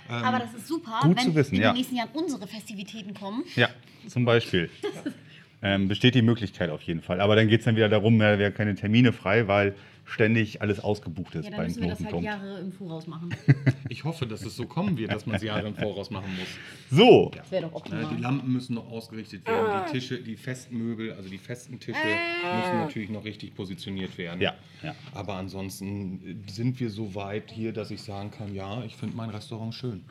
Aber 0.09 0.39
das 0.39 0.55
ist 0.55 0.67
super, 0.67 1.01
Gut 1.03 1.17
wenn 1.17 1.25
zu 1.25 1.35
wissen, 1.35 1.55
in 1.55 1.61
ja. 1.61 1.71
den 1.71 1.77
nächsten 1.77 1.95
Jahren 1.95 2.09
unsere 2.13 2.47
Festivitäten 2.47 3.13
kommen. 3.13 3.43
Ja, 3.55 3.69
zum 4.07 4.25
Beispiel. 4.25 4.71
ähm, 5.61 5.87
besteht 5.87 6.15
die 6.15 6.23
Möglichkeit 6.23 6.71
auf 6.71 6.81
jeden 6.81 7.03
Fall. 7.03 7.21
Aber 7.21 7.35
dann 7.35 7.47
geht 7.47 7.59
es 7.59 7.65
dann 7.65 7.75
wieder 7.75 7.89
darum, 7.89 8.19
ja, 8.19 8.39
wir 8.39 8.47
haben 8.47 8.55
keine 8.55 8.73
Termine 8.73 9.13
frei, 9.13 9.47
weil 9.47 9.75
ständig 10.09 10.61
alles 10.61 10.79
ausgebucht 10.79 11.35
ist 11.35 11.45
Ja, 11.45 11.51
dann 11.51 11.57
beim 11.59 11.67
müssen 11.67 11.81
wir 11.83 11.89
das 11.89 12.03
halt. 12.03 12.23
Jahre 12.23 12.59
im 12.59 12.71
Voraus 12.71 13.07
machen. 13.07 13.29
Ich 13.91 14.03
hoffe, 14.03 14.27
dass 14.27 14.43
es 14.45 14.55
so 14.55 14.65
kommen 14.67 14.97
wird, 14.99 15.11
dass 15.11 15.25
man 15.25 15.35
es 15.37 15.41
Jahre 15.41 15.67
im 15.67 15.73
Voraus 15.75 16.11
machen 16.11 16.29
muss. 16.37 16.47
So, 16.91 17.31
Das 17.35 17.51
wäre 17.51 17.63
doch 17.63 17.71
Ne? 17.71 17.75
optimal. 17.77 18.15
Die 18.15 18.21
Lampen 18.21 18.53
müssen 18.53 18.75
noch 18.75 18.87
ausgerichtet 18.91 19.47
werden, 19.47 19.83
die 19.87 19.91
Tische, 19.91 20.21
die 20.21 20.35
festen 20.35 20.77
Möbel, 20.77 21.13
also 21.13 21.27
die 21.27 21.37
festen 21.39 21.79
Tische 21.79 21.97
müssen 21.97 22.77
natürlich 22.79 23.09
noch 23.09 23.25
richtig 23.25 23.55
positioniert 23.55 24.15
werden. 24.19 24.41
ja, 24.41 24.53
ja. 24.83 24.93
Aber 25.13 25.35
ansonsten 25.35 26.43
sind 26.47 26.79
wir 26.79 26.89
so 26.91 27.15
weit 27.15 27.49
hier, 27.51 27.73
dass 27.73 27.89
ich 27.89 28.01
sagen 28.03 28.29
kann, 28.31 28.53
ja, 28.53 28.83
ich 28.83 28.95
finde 28.95 29.15
mein 29.17 29.29
Restaurant 29.31 29.73
schön. 29.73 30.01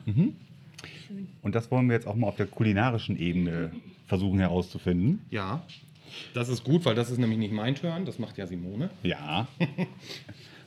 Und 1.41 1.55
das 1.55 1.71
wollen 1.71 1.87
wir 1.87 1.95
jetzt 1.95 2.07
auch 2.07 2.15
mal 2.15 2.27
auf 2.27 2.35
der 2.35 2.45
kulinarischen 2.47 3.17
Ebene 3.17 3.71
versuchen 4.07 4.39
herauszufinden. 4.39 5.21
Ja, 5.29 5.63
das 6.33 6.49
ist 6.49 6.63
gut, 6.63 6.85
weil 6.85 6.95
das 6.95 7.09
ist 7.11 7.17
nämlich 7.17 7.39
nicht 7.39 7.53
mein 7.53 7.75
Turn, 7.75 8.05
das 8.05 8.19
macht 8.19 8.37
ja 8.37 8.45
Simone. 8.47 8.89
Ja. 9.03 9.47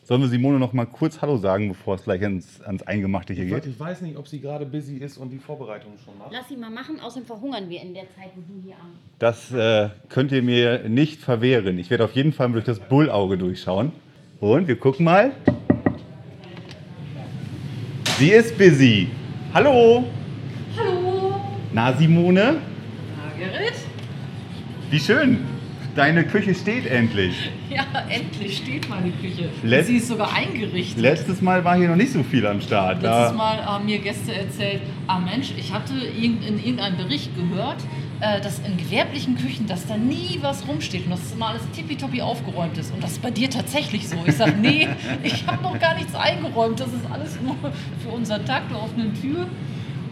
Sollen 0.04 0.20
wir 0.20 0.28
Simone 0.28 0.58
noch 0.58 0.72
mal 0.72 0.84
kurz 0.86 1.22
Hallo 1.22 1.36
sagen, 1.36 1.68
bevor 1.68 1.94
es 1.94 2.02
gleich 2.02 2.22
ans, 2.24 2.60
ans 2.62 2.82
Eingemachte 2.82 3.34
hier 3.34 3.44
Ich 3.44 3.52
weiß- 3.52 3.54
geht? 3.60 3.66
ich 3.66 3.78
weiß 3.80 4.00
nicht, 4.02 4.16
ob 4.16 4.26
sie 4.26 4.40
gerade 4.40 4.66
busy 4.66 4.96
ist 4.96 5.16
und 5.16 5.30
die 5.30 5.38
Vorbereitung 5.38 5.92
schon 6.04 6.18
macht. 6.18 6.32
Lass 6.32 6.48
sie 6.48 6.56
mal 6.56 6.70
machen, 6.70 6.98
außerdem 7.00 7.24
verhungern 7.26 7.68
wir 7.70 7.80
in 7.80 7.94
der 7.94 8.04
Zeit, 8.16 8.30
wo 8.34 8.40
du 8.40 8.60
hier 8.64 8.74
am. 8.74 8.90
Das 9.20 9.52
äh, 9.52 9.90
könnt 10.08 10.32
ihr 10.32 10.42
mir 10.42 10.88
nicht 10.88 11.20
verwehren. 11.20 11.78
Ich 11.78 11.88
werde 11.90 12.04
auf 12.04 12.12
jeden 12.12 12.32
Fall 12.32 12.50
durch 12.50 12.64
das 12.64 12.80
Bullauge 12.80 13.38
durchschauen. 13.38 13.92
Und 14.40 14.66
wir 14.66 14.76
gucken 14.76 15.04
mal. 15.04 15.30
Sie 18.18 18.30
ist 18.30 18.58
busy. 18.58 19.08
Hallo. 19.54 20.04
Hallo! 20.76 21.34
Na, 21.72 21.92
Simone? 21.92 22.56
Wie 24.92 25.00
schön. 25.00 25.38
deine 25.96 26.22
Küche 26.24 26.54
steht 26.54 26.86
endlich. 26.86 27.34
Ja, 27.72 27.84
endlich 28.10 28.58
steht 28.58 28.86
meine 28.90 29.10
Küche. 29.12 29.48
Letz- 29.64 29.86
Sie 29.86 29.96
ist 29.96 30.08
sogar 30.08 30.30
eingerichtet. 30.34 30.98
Letztes 31.00 31.40
Mal 31.40 31.64
war 31.64 31.74
hier 31.78 31.88
noch 31.88 31.96
nicht 31.96 32.12
so 32.12 32.22
viel 32.22 32.46
am 32.46 32.60
Start. 32.60 33.00
Letztes 33.00 33.32
Mal 33.32 33.64
haben 33.64 33.86
mir 33.86 33.98
Gäste 33.98 34.34
erzählt, 34.34 34.82
ah 35.06 35.18
Mensch, 35.18 35.54
ich 35.56 35.72
hatte 35.72 35.94
in 35.94 36.42
irgendeinem 36.42 36.98
Bericht 36.98 37.30
gehört, 37.34 37.78
äh, 38.20 38.42
dass 38.42 38.58
in 38.58 38.76
gewerblichen 38.76 39.38
Küchen, 39.38 39.66
dass 39.66 39.86
da 39.86 39.96
nie 39.96 40.38
was 40.42 40.68
rumsteht 40.68 41.06
und 41.06 41.12
dass 41.12 41.32
immer 41.32 41.48
alles 41.48 41.62
tippitoppi 41.74 42.20
aufgeräumt 42.20 42.76
ist. 42.76 42.92
Und 42.92 43.02
das 43.02 43.12
ist 43.12 43.22
bei 43.22 43.30
dir 43.30 43.48
tatsächlich 43.48 44.06
so. 44.06 44.16
Ich 44.26 44.36
sage, 44.36 44.52
nee, 44.60 44.86
ich 45.22 45.46
habe 45.46 45.62
noch 45.62 45.78
gar 45.78 45.94
nichts 45.94 46.14
eingeräumt. 46.14 46.78
Das 46.78 46.88
ist 46.88 47.10
alles 47.10 47.38
nur 47.42 47.56
für 48.02 48.10
unseren 48.10 48.44
Tag 48.44 48.68
der 48.68 48.82
offenen 48.82 49.18
Tür. 49.18 49.46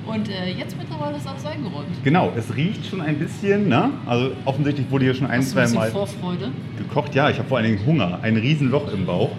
Und 0.07 0.29
äh, 0.29 0.51
jetzt 0.53 0.77
mittlerweile 0.77 1.17
ist 1.17 1.27
alles 1.27 1.45
eingeräumt. 1.47 1.87
Genau, 2.03 2.33
es 2.37 2.55
riecht 2.57 2.87
schon 2.87 3.01
ein 3.01 3.19
bisschen, 3.19 3.69
ne? 3.69 3.91
Also 4.07 4.33
offensichtlich 4.45 4.91
wurde 4.91 5.05
hier 5.05 5.15
schon 5.15 5.27
ein, 5.29 5.41
Hast 5.41 5.51
zwei 5.51 5.65
ein 5.65 5.73
Mal 5.75 5.91
Vorfreude? 5.91 6.51
gekocht. 6.79 7.15
Ja, 7.15 7.31
ich 7.31 7.39
habe 7.39 7.49
vor 7.49 7.59
allen 7.59 7.67
Dingen 7.67 7.87
Hunger. 7.87 8.19
Ein 8.23 8.37
Riesenloch 8.37 8.93
im 8.93 9.07
Bauch. 9.07 9.31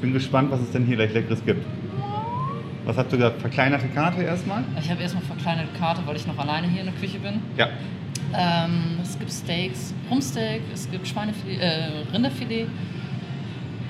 Bin 0.00 0.12
gespannt, 0.12 0.50
was 0.50 0.60
es 0.60 0.70
denn 0.70 0.86
hier 0.86 0.96
gleich 0.96 1.12
Leckeres 1.12 1.44
gibt. 1.44 1.64
Was 2.84 2.96
hast 2.96 3.12
du 3.12 3.16
gesagt? 3.16 3.40
Verkleinerte 3.40 3.86
Karte 3.88 4.22
erstmal? 4.22 4.64
Ich 4.80 4.90
habe 4.90 5.02
erstmal 5.02 5.22
verkleinerte 5.24 5.68
Karte, 5.78 6.00
weil 6.06 6.16
ich 6.16 6.26
noch 6.26 6.38
alleine 6.38 6.68
hier 6.68 6.80
in 6.80 6.86
der 6.86 6.94
Küche 6.94 7.18
bin. 7.18 7.34
Ja. 7.56 7.68
Ähm, 8.34 8.98
es 9.02 9.18
gibt 9.18 9.30
Steaks, 9.30 9.92
Rumsteak, 10.10 10.62
es 10.72 10.90
gibt 10.90 11.06
Schweinefilet, 11.06 11.60
äh, 11.60 12.12
Rinderfilet. 12.12 12.66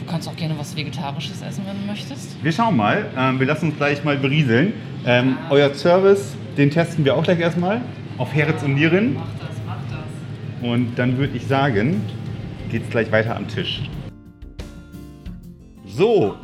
Du 0.08 0.12
kannst 0.12 0.26
auch 0.26 0.36
gerne 0.36 0.58
was 0.58 0.74
Vegetarisches 0.74 1.42
essen, 1.42 1.64
wenn 1.66 1.82
du 1.82 1.86
möchtest. 1.86 2.42
Wir 2.42 2.50
schauen 2.50 2.78
mal. 2.78 3.10
Ähm, 3.14 3.38
wir 3.38 3.46
lassen 3.46 3.66
uns 3.66 3.76
gleich 3.76 4.04
mal 4.04 4.16
berieseln. 4.16 4.72
Ähm, 5.04 5.36
euer 5.50 5.74
Service, 5.74 6.34
den 6.56 6.70
testen 6.70 7.04
wir 7.04 7.14
auch 7.14 7.22
gleich 7.22 7.38
erstmal. 7.38 7.82
Auf 8.16 8.32
Herz 8.32 8.62
und 8.62 8.76
Nieren. 8.76 9.12
Mach 9.12 9.26
das, 9.38 9.56
mach 9.66 9.76
das. 9.90 10.66
Und 10.66 10.98
dann 10.98 11.18
würde 11.18 11.36
ich 11.36 11.46
sagen, 11.46 12.00
geht's 12.70 12.88
gleich 12.88 13.12
weiter 13.12 13.36
am 13.36 13.48
Tisch. 13.48 13.82
So, 15.86 16.36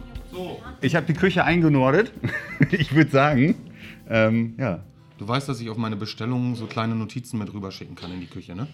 ich 0.83 0.95
habe 0.95 1.07
die 1.07 1.15
Küche 1.15 1.43
eingenordet. 1.45 2.13
ich 2.71 2.95
würde 2.95 3.11
sagen, 3.11 3.55
ähm, 4.11 4.57
ja, 4.59 4.81
Du 5.17 5.29
weißt, 5.29 5.49
dass 5.49 5.61
ich 5.61 5.71
auf 5.71 5.77
meine 5.77 5.95
Bestellungen 5.95 6.57
so 6.57 6.67
kleine 6.67 6.97
Notizen 6.97 7.39
mit 7.39 7.55
rüberschicken 7.55 7.95
kann 7.95 8.13
in 8.13 8.21
die 8.21 8.27
Küche, 8.27 8.57
ne? 8.57 8.67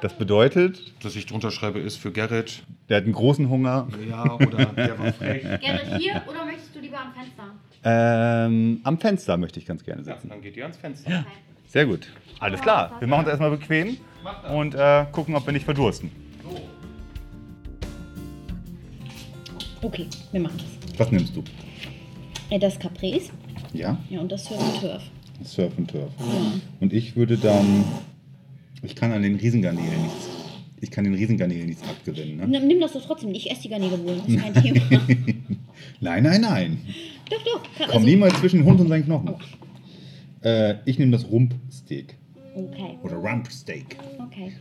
Das 0.00 0.14
bedeutet, 0.14 0.92
Dass 1.02 1.16
ich 1.16 1.26
drunter 1.26 1.50
schreibe, 1.50 1.78
ist 1.80 1.96
für 1.96 2.12
Gerrit. 2.12 2.62
der 2.88 2.98
hat 2.98 3.04
einen 3.04 3.12
großen 3.12 3.48
Hunger. 3.48 3.88
Ja, 4.08 4.34
oder 4.34 4.64
der 4.66 4.98
war 4.98 5.12
frech. 5.12 5.42
Gerrit 5.60 5.98
hier 5.98 6.22
oder 6.28 6.44
möchtest 6.44 6.74
du 6.74 6.80
lieber 6.80 6.98
am 7.00 7.12
Fenster? 7.12 7.44
Ähm, 7.84 8.80
am 8.84 8.98
Fenster 8.98 9.36
möchte 9.36 9.60
ich 9.60 9.66
ganz 9.66 9.84
gerne 9.84 10.02
Ja, 10.02 10.14
sitzen. 10.14 10.28
dann 10.30 10.40
geht 10.42 10.56
ihr 10.56 10.64
ans 10.64 10.76
Fenster. 10.76 11.24
Sehr 11.66 11.86
gut. 11.86 12.08
Alles 12.40 12.60
klar. 12.60 12.96
Wir 12.98 13.06
machen 13.08 13.20
uns 13.20 13.28
erstmal 13.28 13.50
bequem 13.50 13.96
und 14.52 14.74
äh, 14.74 15.06
gucken, 15.12 15.34
ob 15.36 15.46
wir 15.46 15.52
nicht 15.52 15.64
verdursten. 15.64 16.10
Okay, 19.82 20.06
wir 20.32 20.40
machen 20.40 20.58
das. 20.58 20.98
Was 20.98 21.10
nimmst 21.12 21.36
du? 21.36 21.44
Das 22.58 22.78
Caprese 22.78 23.30
Ja, 23.72 23.96
ja, 24.10 24.20
und 24.20 24.32
das 24.32 24.44
Surf 24.46 24.60
and 24.60 24.80
Turf. 24.80 25.02
Surf 25.44 25.72
and 25.78 25.90
Turf. 25.90 26.10
Und 26.80 26.92
ich 26.92 27.14
würde 27.14 27.36
dann, 27.36 27.84
ich 28.82 28.94
kann 28.94 29.12
an 29.12 29.22
den 29.22 29.36
Riesengarnelen 29.36 30.02
nichts, 30.02 30.28
ich 30.80 30.90
kann 30.90 31.04
den 31.04 31.14
Riesengarnelen 31.14 31.66
nichts 31.66 31.82
abgewinnen. 31.82 32.50
Ne? 32.50 32.60
Nimm, 32.60 32.80
das 32.80 32.92
doch 32.92 33.04
trotzdem. 33.04 33.34
Ich 33.34 33.50
esse 33.50 33.62
die 33.62 33.68
Garnele 33.68 33.98
wohl. 34.04 34.16
Das 34.16 34.28
ist 34.28 34.40
kein 34.40 34.54
Thema. 34.62 34.80
Nein, 36.00 36.22
nein, 36.22 36.40
nein. 36.40 36.78
doch, 37.30 37.42
doch. 37.44 37.62
Kann, 37.62 37.86
Komm 37.86 37.96
also, 37.96 38.06
niemals 38.06 38.38
zwischen 38.38 38.64
Hund 38.64 38.80
und 38.80 38.88
seinen 38.88 39.04
Knochen. 39.04 39.34
Äh, 40.42 40.76
ich 40.84 40.98
nehme 40.98 41.12
das 41.12 41.28
Rumpsteak 41.28 42.16
okay, 42.54 42.98
oder 43.02 43.16
Rumpsteak. 43.16 43.96
okay. 44.20 44.52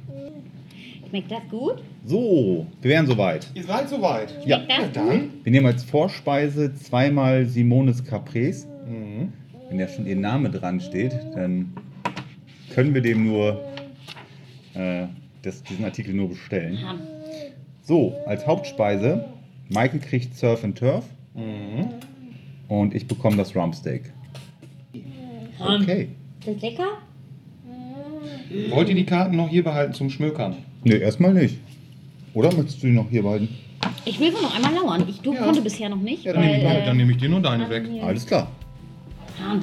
Schmeckt 1.09 1.31
das 1.31 1.41
gut? 1.49 1.75
So, 2.05 2.65
wir 2.81 2.91
wären 2.91 3.07
soweit. 3.07 3.47
Ihr 3.53 3.63
seid 3.63 3.87
soweit. 3.87 4.35
Ja. 4.45 4.59
Das 4.67 5.03
gut? 5.03 5.29
Wir 5.43 5.51
nehmen 5.51 5.65
als 5.67 5.83
Vorspeise 5.83 6.73
zweimal 6.73 7.45
Simones 7.45 8.03
Caprese. 8.03 8.67
Mhm. 8.85 9.31
Wenn 9.69 9.79
ja 9.79 9.87
schon 9.87 10.05
ihr 10.05 10.15
Name 10.15 10.49
dran 10.49 10.81
steht, 10.81 11.13
dann 11.33 11.73
können 12.73 12.93
wir 12.93 13.01
dem 13.01 13.25
nur 13.25 13.63
äh, 14.77 15.07
das, 15.41 15.63
diesen 15.63 15.85
Artikel 15.85 16.13
nur 16.13 16.29
bestellen. 16.29 16.77
So, 17.83 18.13
als 18.25 18.45
Hauptspeise, 18.45 19.25
Michael 19.69 19.99
kriegt 19.99 20.35
Surf 20.35 20.63
and 20.63 20.77
Turf 20.77 21.05
Mhm. 21.35 21.89
und 22.67 22.95
ich 22.95 23.07
bekomme 23.07 23.37
das 23.37 23.55
Rumpsteak. 23.55 24.11
Okay. 25.59 26.09
Ist 26.39 26.47
das 26.55 26.61
lecker? 26.61 26.87
Wollt 28.69 28.89
ihr 28.89 28.95
die 28.95 29.05
Karten 29.05 29.35
noch 29.35 29.49
hier 29.49 29.63
behalten 29.63 29.93
zum 29.93 30.09
Schmökern? 30.09 30.55
Ne, 30.83 30.95
erstmal 30.95 31.33
nicht. 31.33 31.57
Oder 32.33 32.53
möchtest 32.53 32.81
du 32.83 32.87
die 32.87 32.93
noch 32.93 33.09
hier 33.09 33.23
behalten? 33.23 33.49
Ich 34.05 34.19
will 34.19 34.33
wohl 34.33 34.41
noch 34.41 34.55
einmal 34.55 34.73
lauern. 34.73 35.03
Ich 35.07 35.19
du 35.21 35.33
Ja. 35.33 35.43
konnte 35.43 35.61
bisher 35.61 35.89
noch 35.89 35.99
nicht. 36.01 36.23
Ja, 36.23 36.33
dann, 36.33 36.41
nehme 36.43 36.57
ich, 36.57 36.63
weil, 36.65 36.77
äh, 36.77 36.85
dann 36.85 36.97
nehme 36.97 37.11
ich 37.11 37.17
dir 37.17 37.29
nur 37.29 37.41
deine 37.41 37.69
weg. 37.69 37.83
Alles 38.01 38.25
klar. 38.25 38.49
Ham. 39.43 39.61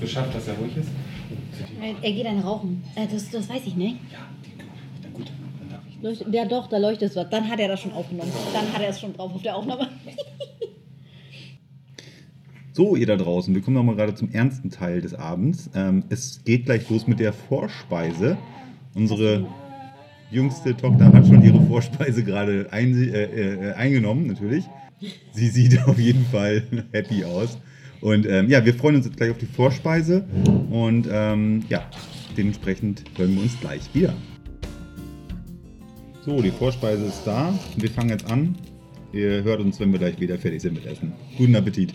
Geschafft, 0.00 0.34
dass 0.34 0.48
er 0.48 0.54
ruhig 0.54 0.76
ist? 0.76 0.88
Äh, 1.80 1.94
Er 2.02 2.12
geht 2.12 2.26
ein 2.26 2.40
Rauchen. 2.40 2.82
Äh, 2.94 3.06
das, 3.10 3.30
das 3.30 3.48
weiß 3.48 3.62
ich 3.66 3.76
nicht. 3.76 3.96
Ja, 4.12 4.18
na 5.02 5.08
gut, 5.10 5.30
dann 5.60 5.68
darf 5.70 5.80
ich. 5.88 6.02
Leuchtet, 6.02 6.34
ja 6.34 6.44
doch, 6.44 6.68
da 6.68 6.78
leuchtet 6.78 7.14
was. 7.16 7.28
Dann 7.30 7.48
hat 7.48 7.58
er 7.60 7.68
das 7.68 7.80
schon 7.80 7.92
aufgenommen. 7.92 8.32
Dann 8.52 8.72
hat 8.72 8.82
er 8.82 8.90
es 8.90 9.00
schon 9.00 9.12
drauf 9.14 9.34
auf 9.34 9.42
der 9.42 9.56
Aufnahme. 9.56 9.88
So, 12.72 12.94
ihr 12.94 13.06
da 13.06 13.16
draußen, 13.16 13.52
wir 13.56 13.60
kommen 13.60 13.74
nochmal 13.74 13.96
gerade 13.96 14.14
zum 14.14 14.30
ernsten 14.30 14.70
Teil 14.70 15.00
des 15.00 15.12
Abends. 15.12 15.68
Ähm, 15.74 16.04
es 16.10 16.44
geht 16.44 16.66
gleich 16.66 16.88
los 16.88 17.08
mit 17.08 17.18
der 17.18 17.32
Vorspeise. 17.32 18.38
Unsere 18.94 19.48
jüngste 20.30 20.76
Tochter 20.76 21.12
hat 21.12 21.26
schon 21.26 21.42
ihre 21.42 21.60
Vorspeise 21.62 22.22
gerade 22.22 22.68
ein, 22.70 22.94
äh, 22.94 23.24
äh, 23.24 23.72
eingenommen, 23.72 24.28
natürlich. 24.28 24.64
Sie 25.32 25.48
sieht 25.48 25.76
auf 25.88 25.98
jeden 25.98 26.24
Fall 26.26 26.62
happy 26.92 27.24
aus. 27.24 27.58
Und 28.00 28.26
ähm, 28.26 28.48
ja, 28.48 28.64
wir 28.64 28.74
freuen 28.74 28.96
uns 28.96 29.06
jetzt 29.06 29.16
gleich 29.16 29.30
auf 29.30 29.38
die 29.38 29.46
Vorspeise. 29.46 30.24
Und 30.70 31.08
ähm, 31.10 31.64
ja, 31.68 31.90
dementsprechend 32.36 33.04
hören 33.16 33.34
wir 33.34 33.42
uns 33.42 33.58
gleich 33.60 33.82
wieder. 33.92 34.14
So, 36.24 36.40
die 36.40 36.50
Vorspeise 36.50 37.06
ist 37.06 37.22
da. 37.24 37.58
Wir 37.76 37.90
fangen 37.90 38.10
jetzt 38.10 38.30
an. 38.30 38.54
Ihr 39.12 39.42
hört 39.42 39.60
uns, 39.60 39.80
wenn 39.80 39.90
wir 39.90 39.98
gleich 39.98 40.20
wieder 40.20 40.38
fertig 40.38 40.62
sind 40.62 40.74
mit 40.74 40.86
Essen. 40.86 41.12
Guten 41.36 41.56
Appetit. 41.56 41.94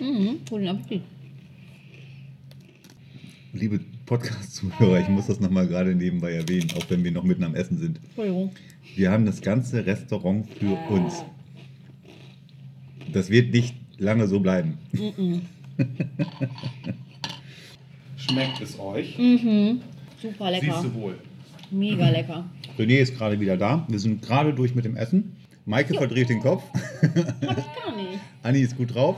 Mhm, 0.00 0.38
guten 0.48 0.66
Appetit. 0.66 1.02
Liebe 3.52 3.78
Podcast-Zuhörer, 4.06 5.00
ich 5.00 5.08
muss 5.08 5.28
das 5.28 5.38
nochmal 5.38 5.68
gerade 5.68 5.94
nebenbei 5.94 6.32
erwähnen, 6.32 6.70
auch 6.76 6.84
wenn 6.88 7.04
wir 7.04 7.12
noch 7.12 7.22
mitten 7.22 7.44
am 7.44 7.54
Essen 7.54 7.78
sind. 7.78 8.00
Entschuldigung. 8.02 8.50
Wir 8.96 9.10
haben 9.10 9.26
das 9.26 9.40
ganze 9.40 9.86
Restaurant 9.86 10.48
für 10.58 10.76
uns. 10.90 11.22
Das 13.12 13.30
wird 13.30 13.52
nicht 13.52 13.76
lange 13.98 14.26
so 14.26 14.40
bleiben. 14.40 14.78
Schmeckt 18.16 18.60
es 18.60 18.78
euch? 18.78 19.18
Mhm. 19.18 19.80
Super 20.20 20.50
lecker. 20.50 20.66
Siehst 20.80 20.84
du 20.84 20.94
wohl. 20.94 21.18
Mega 21.70 22.08
lecker. 22.08 22.44
René 22.78 22.98
ist 22.98 23.16
gerade 23.16 23.38
wieder 23.40 23.56
da. 23.56 23.84
Wir 23.88 23.98
sind 23.98 24.22
gerade 24.22 24.52
durch 24.54 24.74
mit 24.74 24.84
dem 24.84 24.96
Essen. 24.96 25.36
Maike 25.66 25.94
verdreht 25.94 26.28
den 26.28 26.40
Kopf. 26.40 26.62
Hab 26.72 27.16
ich 27.16 27.24
gar 27.24 27.96
nicht. 27.96 28.20
Anni 28.42 28.60
ist 28.60 28.76
gut 28.76 28.94
drauf. 28.94 29.16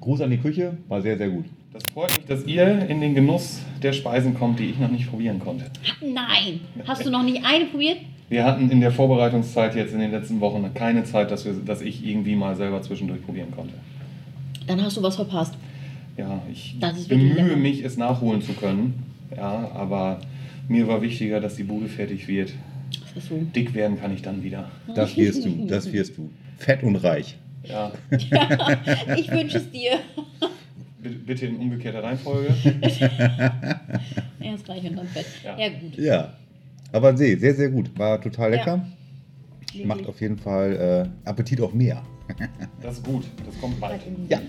Gruß 0.00 0.20
an 0.20 0.30
die 0.30 0.38
Küche. 0.38 0.76
War 0.88 1.02
sehr, 1.02 1.16
sehr 1.18 1.28
gut. 1.28 1.46
Das 1.72 1.84
freut 1.86 2.16
mich, 2.16 2.26
dass 2.26 2.44
ihr 2.44 2.88
in 2.88 3.00
den 3.00 3.14
Genuss 3.14 3.60
der 3.82 3.92
Speisen 3.92 4.34
kommt, 4.34 4.58
die 4.58 4.66
ich 4.66 4.78
noch 4.78 4.90
nicht 4.90 5.08
probieren 5.10 5.38
konnte. 5.38 5.66
Nein. 6.00 6.60
Hast 6.86 7.04
du 7.04 7.10
noch 7.10 7.22
nicht 7.22 7.44
eine 7.44 7.66
probiert? 7.66 7.98
Wir 8.28 8.44
hatten 8.44 8.70
in 8.70 8.80
der 8.80 8.90
Vorbereitungszeit 8.90 9.74
jetzt 9.74 9.92
in 9.94 10.00
den 10.00 10.10
letzten 10.10 10.40
Wochen 10.40 10.68
keine 10.74 11.04
Zeit, 11.04 11.30
dass, 11.30 11.44
wir, 11.44 11.54
dass 11.54 11.80
ich 11.80 12.04
irgendwie 12.04 12.36
mal 12.36 12.56
selber 12.56 12.82
zwischendurch 12.82 13.24
probieren 13.24 13.50
konnte. 13.50 13.74
Dann 14.68 14.82
hast 14.82 14.96
du 14.96 15.02
was 15.02 15.16
verpasst. 15.16 15.54
Ja, 16.16 16.42
ich 16.52 16.76
bemühe 17.08 17.56
mich, 17.56 17.84
es 17.84 17.96
nachholen 17.96 18.42
zu 18.42 18.52
können. 18.52 18.94
Ja, 19.36 19.70
aber 19.74 20.20
mir 20.68 20.86
war 20.88 21.00
wichtiger, 21.02 21.40
dass 21.40 21.56
die 21.56 21.64
Bude 21.64 21.88
fertig 21.88 22.28
wird. 22.28 22.52
Du? 23.28 23.46
Dick 23.54 23.74
werden 23.74 23.98
kann 24.00 24.14
ich 24.14 24.22
dann 24.22 24.42
wieder. 24.44 24.70
Das 24.94 25.16
wirst 25.16 25.44
du. 25.44 25.66
Das 25.66 25.92
wirst 25.92 26.16
du. 26.16 26.30
Fett 26.56 26.82
und 26.84 26.96
reich. 26.96 27.36
Ja, 27.64 27.90
Ich 29.16 29.30
wünsche 29.30 29.58
es 29.58 29.70
dir. 29.70 29.98
b- 31.02 31.08
bitte 31.26 31.46
in 31.46 31.56
umgekehrter 31.56 32.02
Reihenfolge. 32.02 32.54
Erst 34.40 34.64
gleich 34.64 34.84
und 34.88 34.96
dann 34.96 35.06
fett. 35.08 35.26
Ja. 35.44 35.58
Ja, 35.58 35.68
gut. 35.68 35.98
Ja. 35.98 36.32
Aber 36.92 37.12
nee, 37.12 37.34
sehr, 37.36 37.54
sehr 37.54 37.68
gut. 37.70 37.90
War 37.98 38.20
total 38.20 38.50
lecker. 38.50 38.86
Ja. 39.74 39.86
Macht 39.86 40.06
auf 40.06 40.20
jeden 40.20 40.38
Fall 40.38 41.10
äh, 41.26 41.28
Appetit 41.28 41.60
auf 41.60 41.74
mehr. 41.74 42.02
Das 42.82 42.98
ist 42.98 43.04
gut, 43.04 43.24
das 43.46 43.58
kommt 43.60 43.80
bald. 43.80 44.00
Ja. 44.28 44.40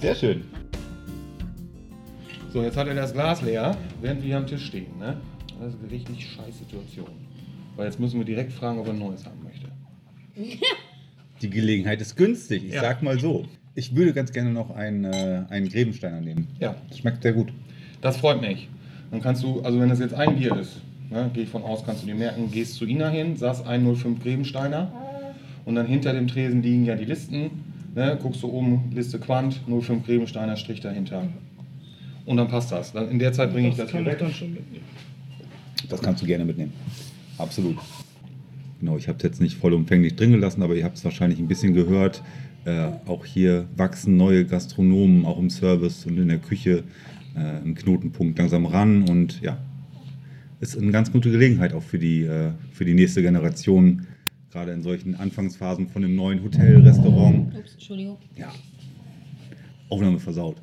Sehr 0.00 0.14
schön. 0.14 0.44
So, 2.52 2.62
jetzt 2.62 2.76
hat 2.76 2.88
er 2.88 2.94
das 2.94 3.12
Glas 3.12 3.42
leer, 3.42 3.76
während 4.00 4.20
wir 4.22 4.26
hier 4.28 4.36
am 4.38 4.46
Tisch 4.46 4.66
stehen. 4.66 4.98
Ne? 4.98 5.16
Das 5.60 5.74
ist 5.74 5.80
eine 5.82 5.90
richtig 5.90 6.26
scheiß 6.26 6.58
Situation. 6.58 7.08
Weil 7.76 7.86
jetzt 7.86 8.00
müssen 8.00 8.18
wir 8.18 8.24
direkt 8.24 8.52
fragen, 8.52 8.78
ob 8.80 8.86
er 8.88 8.92
ein 8.92 8.98
neues 8.98 9.24
haben 9.24 9.38
möchte. 9.44 9.68
Die 11.42 11.50
Gelegenheit 11.50 12.00
ist 12.00 12.16
günstig, 12.16 12.64
ich 12.64 12.74
Ja. 12.74 12.80
sag 12.82 13.02
mal 13.02 13.18
so. 13.20 13.46
Ich 13.74 13.94
würde 13.94 14.12
ganz 14.12 14.32
gerne 14.32 14.50
noch 14.50 14.70
einen, 14.70 15.04
äh, 15.04 15.44
einen 15.48 15.68
Grevensteiner 15.68 16.20
nehmen. 16.20 16.48
Ja. 16.58 16.74
Schmeckt 16.94 17.22
sehr 17.22 17.32
gut. 17.32 17.52
Das 18.00 18.16
freut 18.16 18.40
mich. 18.40 18.68
Dann 19.10 19.20
kannst 19.20 19.42
du, 19.44 19.60
also 19.62 19.78
wenn 19.80 19.88
das 19.88 20.00
jetzt 20.00 20.14
ein 20.14 20.36
Bier 20.36 20.56
ist, 20.56 20.80
ne, 21.08 21.30
gehe 21.32 21.44
ich 21.44 21.48
von 21.48 21.62
aus, 21.62 21.84
kannst 21.84 22.02
du 22.02 22.06
dir 22.06 22.14
merken, 22.14 22.50
gehst 22.50 22.74
zu 22.74 22.84
Ina 22.84 23.08
hin, 23.08 23.36
sagst 23.36 23.66
105 23.66 24.22
Grevensteiner 24.22 24.92
und 25.64 25.74
dann 25.74 25.86
hinter 25.86 26.12
dem 26.12 26.26
Tresen 26.26 26.62
liegen 26.62 26.84
ja 26.84 26.96
die 26.96 27.04
Listen. 27.04 27.50
Ne, 27.94 28.16
guckst 28.22 28.42
du 28.42 28.48
oben, 28.48 28.92
Liste 28.94 29.18
Quant, 29.18 29.60
05 29.66 30.06
Grevensteiner 30.06 30.56
Strich 30.56 30.80
dahinter. 30.80 31.26
Und 32.24 32.36
dann 32.36 32.48
passt 32.48 32.70
das. 32.70 32.92
Dann 32.92 33.10
in 33.10 33.18
der 33.18 33.32
Zeit 33.32 33.52
bringe 33.52 33.68
ich 33.68 33.76
das 33.76 33.90
hier 33.90 34.04
weg. 34.04 34.22
Das 35.88 36.00
kannst 36.00 36.22
du 36.22 36.26
gerne 36.26 36.44
mitnehmen. 36.44 36.72
Absolut. 37.36 37.76
Genau, 38.78 38.96
ich 38.96 39.08
habe 39.08 39.18
es 39.18 39.24
jetzt 39.24 39.40
nicht 39.40 39.56
vollumfänglich 39.56 40.14
drin 40.14 40.30
gelassen, 40.30 40.62
aber 40.62 40.74
ihr 40.74 40.84
habt 40.84 40.96
es 40.96 41.04
wahrscheinlich 41.04 41.38
ein 41.38 41.48
bisschen 41.48 41.74
gehört. 41.74 42.22
Äh, 42.64 42.88
auch 43.06 43.24
hier 43.24 43.66
wachsen 43.76 44.16
neue 44.16 44.44
Gastronomen, 44.44 45.24
auch 45.24 45.38
im 45.38 45.50
Service 45.50 46.06
und 46.06 46.18
in 46.18 46.28
der 46.28 46.38
Küche, 46.38 46.84
äh, 47.36 47.58
im 47.64 47.74
Knotenpunkt 47.74 48.38
langsam 48.38 48.66
ran. 48.66 49.08
Und 49.08 49.40
ja, 49.40 49.58
ist 50.60 50.78
eine 50.78 50.92
ganz 50.92 51.10
gute 51.10 51.30
Gelegenheit 51.30 51.72
auch 51.72 51.82
für 51.82 51.98
die, 51.98 52.22
äh, 52.22 52.50
für 52.72 52.84
die 52.84 52.94
nächste 52.94 53.22
Generation, 53.22 54.06
gerade 54.50 54.72
in 54.72 54.82
solchen 54.82 55.14
Anfangsphasen 55.14 55.88
von 55.88 56.04
einem 56.04 56.16
neuen 56.16 56.42
Hotel, 56.42 56.82
Restaurant. 56.82 57.54
Ups, 57.56 57.74
Entschuldigung. 57.74 58.18
Ja. 58.36 58.52
Aufnahme 59.88 60.20
versaut. 60.20 60.56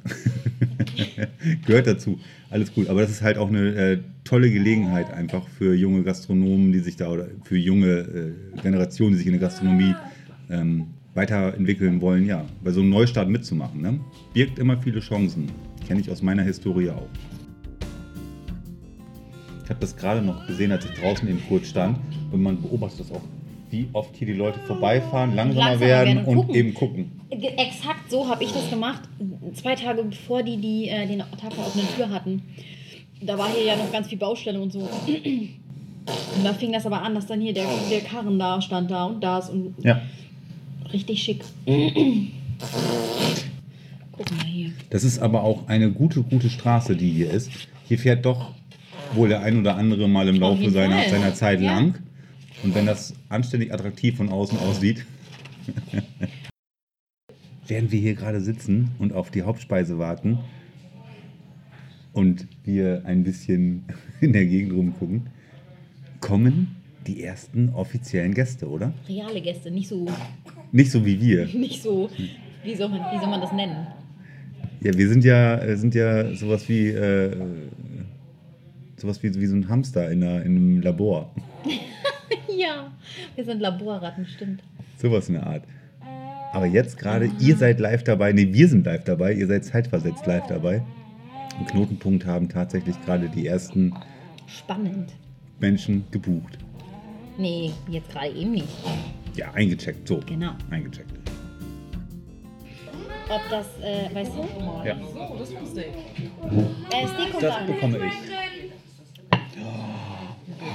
Gehört 1.65 1.88
dazu. 1.88 2.17
Alles 2.50 2.74
gut. 2.74 2.88
Aber 2.88 3.01
das 3.01 3.12
ist 3.12 3.22
halt 3.22 3.38
auch 3.38 3.50
eine 3.50 3.75
äh, 3.75 4.00
tolle 4.24 4.50
Gelegenheit 4.50 5.12
einfach 5.13 5.48
für 5.50 5.74
junge 5.75 6.03
Gastronomen, 6.03 6.72
die 6.72 6.79
sich 6.79 6.96
da 6.96 7.10
oder 7.10 7.27
für 7.44 7.58
junge 7.58 7.88
äh, 7.88 8.62
Generationen, 8.62 9.12
die 9.12 9.17
sich 9.17 9.27
in 9.27 9.34
der 9.34 9.41
Gastronomie 9.41 9.96
ähm, 10.50 10.88
weiterentwickeln 11.13 12.00
wollen, 12.00 12.25
ja, 12.25 12.46
bei 12.63 12.72
so 12.72 12.79
einem 12.79 12.89
Neustart 12.89 13.27
mitzumachen. 13.27 13.82
Ne? 13.82 14.00
Birgt 14.34 14.60
immer 14.60 14.77
viele 14.77 15.00
Chancen. 15.00 15.48
Kenne 15.86 16.00
ich 16.00 16.10
aus 16.10 16.22
meiner 16.22 16.44
Historie 16.44 16.89
auch. 16.89 17.10
Ich 19.63 19.70
habe 19.70 19.82
das 19.82 19.98
gerade 19.98 20.22
noch 20.22 20.48
gesehen, 20.48 20.72
als 20.72 20.86
ich 20.86 20.91
draußen 20.91 21.27
eben 21.27 21.41
kurz 21.50 21.67
stand. 21.67 22.00
Und 22.32 22.41
man 22.41 22.62
beobachtet 22.62 23.01
das 23.01 23.12
auch, 23.12 23.24
wie 23.70 23.88
oft 23.94 24.16
hier 24.16 24.28
die 24.28 24.34
Leute 24.34 24.60
vorbeifahren, 24.60 25.36
langsamer, 25.36 25.72
Langsamer 25.72 25.82
werden 25.90 26.24
und 26.26 26.36
gucken. 26.36 26.56
eben 26.56 26.74
gucken. 26.74 27.12
Exakt 27.30 28.10
so 28.10 28.28
habe 28.30 28.44
ich 28.44 28.52
das 28.52 28.70
gemacht, 28.70 29.02
zwei 29.54 29.76
Tage 29.76 30.04
bevor 30.04 30.44
die, 30.44 30.58
die 30.58 30.88
äh, 30.90 31.06
den 31.08 31.20
Tag 31.20 31.52
der 31.56 31.60
offenen 31.66 31.88
Tür 31.96 32.10
hatten. 32.10 32.42
Da 33.22 33.38
war 33.38 33.50
hier 33.54 33.66
ja 33.66 33.76
noch 33.76 33.92
ganz 33.92 34.08
viel 34.08 34.18
Baustelle 34.18 34.60
und 34.62 34.72
so. 34.72 34.80
Und 34.80 36.44
da 36.44 36.54
fing 36.54 36.72
das 36.72 36.86
aber 36.86 37.02
an, 37.02 37.16
dass 37.16 37.26
dann 37.28 37.42
hier 37.42 37.54
der, 37.54 37.66
der 37.92 38.02
Karren 38.02 38.40
da 38.40 38.62
stand 38.62 38.90
da 38.92 39.06
und 39.06 39.22
das 39.24 39.50
und 39.50 39.76
Ja. 39.84 40.02
richtig 40.94 41.22
schick. 41.24 41.42
Guck 44.12 44.32
mal 44.32 44.46
hier. 44.46 44.72
Das 44.90 45.04
ist 45.04 45.20
aber 45.20 45.44
auch 45.44 45.68
eine 45.68 45.92
gute, 45.92 46.24
gute 46.24 46.50
Straße, 46.50 46.96
die 46.96 47.10
hier 47.12 47.30
ist. 47.32 47.52
Hier 47.88 48.00
fährt 48.00 48.26
doch 48.26 48.52
wohl 49.14 49.30
der 49.30 49.42
ein 49.42 49.60
oder 49.60 49.76
andere 49.76 50.08
mal 50.08 50.28
im 50.28 50.40
Laufe 50.40 50.70
seiner, 50.70 51.08
seiner 51.10 51.34
Zeit 51.34 51.62
Ja. 51.62 51.74
lang. 51.76 51.96
Und 52.64 52.74
wenn 52.76 52.86
das 52.86 53.14
anständig 53.30 53.74
attraktiv 53.74 54.18
von 54.18 54.30
außen 54.30 54.58
aussieht, 54.60 55.06
während 57.68 57.92
wir 57.92 58.00
hier 58.00 58.16
gerade 58.16 58.42
sitzen 58.42 58.92
und 59.00 59.14
auf 59.14 59.32
die 59.32 59.44
Hauptspeise 59.44 60.00
warten 60.00 60.40
und 62.14 62.48
wir 62.64 63.04
ein 63.06 63.24
bisschen 63.24 63.86
in 64.22 64.34
der 64.34 64.46
Gegend 64.46 64.74
rumgucken, 64.74 65.30
kommen 66.20 66.76
die 67.06 67.24
ersten 67.24 67.70
offiziellen 67.70 68.34
Gäste, 68.34 68.68
oder? 68.68 68.94
Reale 69.08 69.42
Gäste, 69.42 69.72
nicht 69.72 69.88
so, 69.88 70.06
Nicht 70.72 70.92
so 70.92 71.06
wie 71.06 71.22
wir. 71.22 71.46
nicht 71.54 71.82
so, 71.82 72.10
wie 72.64 72.76
soll 72.76 72.90
man, 72.90 73.00
wie 73.14 73.20
soll 73.20 73.30
man 73.30 73.42
das 73.42 73.54
nennen? 73.54 73.88
Ja, 74.82 74.94
wir 74.96 75.08
sind 75.08 75.24
ja, 75.24 75.78
sind 75.78 75.96
ja 75.96 76.34
sowas 76.36 76.68
wie, 76.70 76.90
äh, 76.90 77.36
sowas 78.98 79.22
wie, 79.24 79.34
wie 79.34 79.46
so 79.46 79.56
ein 79.56 79.70
Hamster 79.70 80.12
in, 80.12 80.24
einer, 80.24 80.44
in 80.44 80.58
einem 80.58 80.82
Labor. 80.82 81.34
Ja, 82.58 82.92
wir 83.36 83.46
sind 83.46 83.60
Laborratten, 83.60 84.26
stimmt. 84.26 84.64
Sowas 84.98 85.28
in 85.30 85.36
der 85.36 85.46
Art. 85.46 85.64
Aber 86.54 86.66
jetzt 86.66 86.98
gerade, 86.98 87.30
ihr 87.40 87.56
seid 87.56 87.80
live 87.80 88.04
dabei, 88.04 88.32
nee, 88.32 88.52
wir 88.52 88.68
sind 88.68 88.84
live 88.86 89.04
dabei, 89.04 89.34
ihr 89.34 89.46
seid 89.46 89.64
zeitversetzt 89.66 90.26
live 90.26 90.48
dabei. 90.48 90.82
Im 91.60 91.66
Knotenpunkt 91.68 92.26
haben 92.26 92.50
tatsächlich 92.50 92.96
gerade 93.06 93.30
die 93.30 93.46
ersten 93.46 93.94
Spannend. 94.48 95.14
Menschen 95.60 96.06
gebucht. 96.10 96.58
Nee, 97.38 97.72
jetzt 97.89 98.10
gerade 98.10 98.30
eben 98.32 98.52
nicht. 98.52 98.67
Ja, 99.36 99.52
eingecheckt, 99.54 100.08
so. 100.08 100.20
Genau. 100.26 100.54
Eingecheckt. 100.72 101.12
Ob 103.30 103.41
das, 103.52 103.67
äh, 103.84 104.15
weißt 104.15 104.32
du? 104.36 104.48
Ja, 104.88 104.96
So, 105.13 105.36
das 105.38 105.52
wusste 105.62 105.82
ich. 105.82 106.24
Äh, 106.96 107.08
Steak 107.08 107.34
und 107.36 107.43
das 107.43 107.65
bekomme 107.67 108.00
ich. 108.08 108.13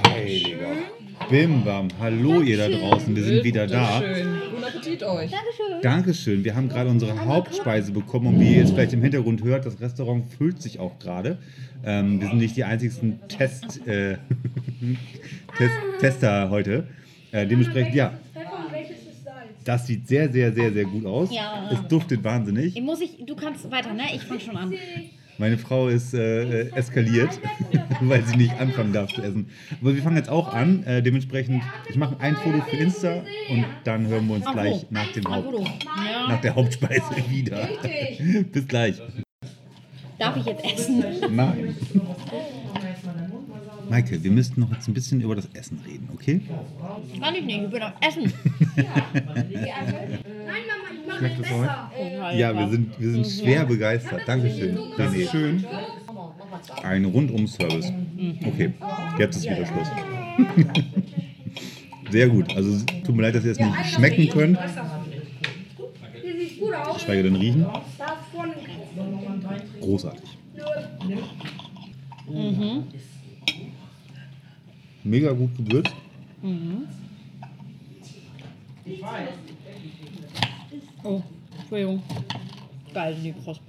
Heiliger. 0.07 1.02
Bim 1.29 1.63
bam. 1.63 1.87
Hallo 1.99 2.41
ihr 2.41 2.57
da 2.57 2.67
draußen, 2.67 3.15
wir 3.15 3.23
sind 3.23 3.43
wieder 3.43 3.67
da. 3.67 4.01
Schön. 4.01 4.27
Guten 4.51 4.63
Appetit 4.63 5.03
euch. 5.03 5.31
Dankeschön. 5.31 5.81
Dankeschön. 5.81 6.43
Wir 6.43 6.55
haben 6.55 6.69
gerade 6.69 6.89
unsere 6.89 7.25
Hauptspeise 7.25 7.91
bekommen 7.91 8.27
und 8.27 8.39
wie 8.39 8.51
ihr 8.51 8.57
jetzt 8.57 8.71
vielleicht 8.71 8.93
im 8.93 9.01
Hintergrund 9.01 9.43
hört, 9.43 9.65
das 9.65 9.79
Restaurant 9.79 10.25
füllt 10.37 10.61
sich 10.61 10.79
auch 10.79 10.99
gerade. 10.99 11.37
Ähm, 11.85 12.21
wir 12.21 12.27
sind 12.29 12.37
nicht 12.37 12.55
die 12.57 12.63
einzigsten 12.63 13.19
Test, 13.27 13.85
äh, 13.87 14.17
Test, 15.57 15.73
Tester 15.99 16.49
heute. 16.49 16.87
Äh, 17.31 17.47
dementsprechend, 17.47 17.95
ja, 17.95 18.13
das 19.63 19.87
sieht 19.87 20.07
sehr, 20.07 20.31
sehr, 20.31 20.51
sehr, 20.53 20.71
sehr 20.71 20.85
gut 20.85 21.05
aus. 21.05 21.33
Ja. 21.33 21.69
Es 21.71 21.87
duftet 21.87 22.23
wahnsinnig. 22.23 22.75
Ich 22.75 22.81
muss 22.81 23.01
ich, 23.01 23.25
du 23.25 23.35
kannst 23.35 23.69
weiter, 23.71 23.93
ne? 23.93 24.03
Ich 24.13 24.21
fange 24.23 24.39
schon 24.39 24.57
an. 24.57 24.73
Meine 25.37 25.57
Frau 25.57 25.87
ist 25.87 26.13
äh, 26.13 26.67
äh, 26.67 26.71
eskaliert, 26.75 27.39
weil 28.01 28.23
sie 28.23 28.37
nicht 28.37 28.53
anfangen 28.59 28.93
darf 28.93 29.11
zu 29.11 29.21
essen. 29.21 29.47
Aber 29.81 29.95
wir 29.95 30.01
fangen 30.01 30.17
jetzt 30.17 30.29
auch 30.29 30.53
an. 30.53 30.83
Äh, 30.83 31.01
dementsprechend, 31.01 31.63
ich 31.89 31.95
mache 31.95 32.19
ein 32.19 32.35
Foto 32.35 32.61
für 32.61 32.77
Insta 32.77 33.23
und 33.49 33.65
dann 33.83 34.07
hören 34.07 34.27
wir 34.27 34.35
uns 34.35 34.45
gleich 34.45 34.85
nach, 34.91 35.11
dem 35.13 35.25
Haupt, 35.25 35.85
nach 36.27 36.41
der 36.41 36.55
Hauptspeise 36.55 37.15
wieder. 37.29 37.67
Bis 38.51 38.67
gleich. 38.67 39.01
Darf 40.19 40.37
ich 40.37 40.45
jetzt 40.45 40.63
essen? 40.63 41.03
Nein. 41.31 41.75
Maike, 43.89 44.23
wir 44.23 44.31
müssten 44.31 44.61
noch 44.61 44.71
jetzt 44.71 44.87
ein 44.87 44.93
bisschen 44.93 45.21
über 45.21 45.35
das 45.35 45.47
Essen 45.53 45.79
reden, 45.85 46.09
okay? 46.13 46.41
Kann 47.19 47.35
ich 47.35 47.43
nicht, 47.43 47.63
ich 47.63 47.71
will 47.71 47.79
doch 47.79 47.91
essen. 48.01 48.31
Schmeckt 51.17 51.39
das 51.39 51.51
heute? 51.51 51.69
Oh, 51.99 52.35
Ja, 52.37 52.53
wir 52.57 52.67
sind, 52.69 52.99
wir 52.99 53.11
sind 53.11 53.25
schwer 53.27 53.65
begeistert. 53.65 54.21
Dankeschön. 54.25 54.77
Das 54.97 55.13
ist 55.13 55.31
schön. 55.31 55.65
Ein 56.83 57.05
Rundum-Service. 57.05 57.91
Okay, 58.45 58.73
jetzt 59.19 59.37
ist 59.37 59.43
wieder 59.45 59.65
Schluss. 59.65 59.87
Sehr 62.11 62.29
gut. 62.29 62.55
Also 62.55 62.83
tut 63.03 63.15
mir 63.15 63.23
leid, 63.23 63.35
dass 63.35 63.45
ihr 63.45 63.51
es 63.51 63.59
nicht 63.59 63.85
schmecken 63.93 64.29
könnt. 64.29 64.59
Geschweige 66.93 67.23
denn 67.23 67.35
riechen. 67.35 67.65
Großartig. 69.81 70.29
Mega 75.03 75.31
gut 75.33 75.55
gewürzt. 75.57 75.93
Oh, 81.03 81.21
Entschuldigung. 81.59 82.01
Geil, 82.93 83.15
die 83.23 83.33
Kross. 83.33 83.59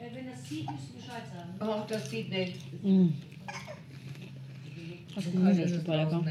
Ach, 1.59 1.87
das 1.87 2.11
sieht 2.11 2.31
nicht. 2.31 2.57
Das 5.15 5.27
ist 5.27 5.33
Gemüse 5.33 5.63
ist 5.63 5.75
super 5.75 5.97
lecker. 5.97 6.25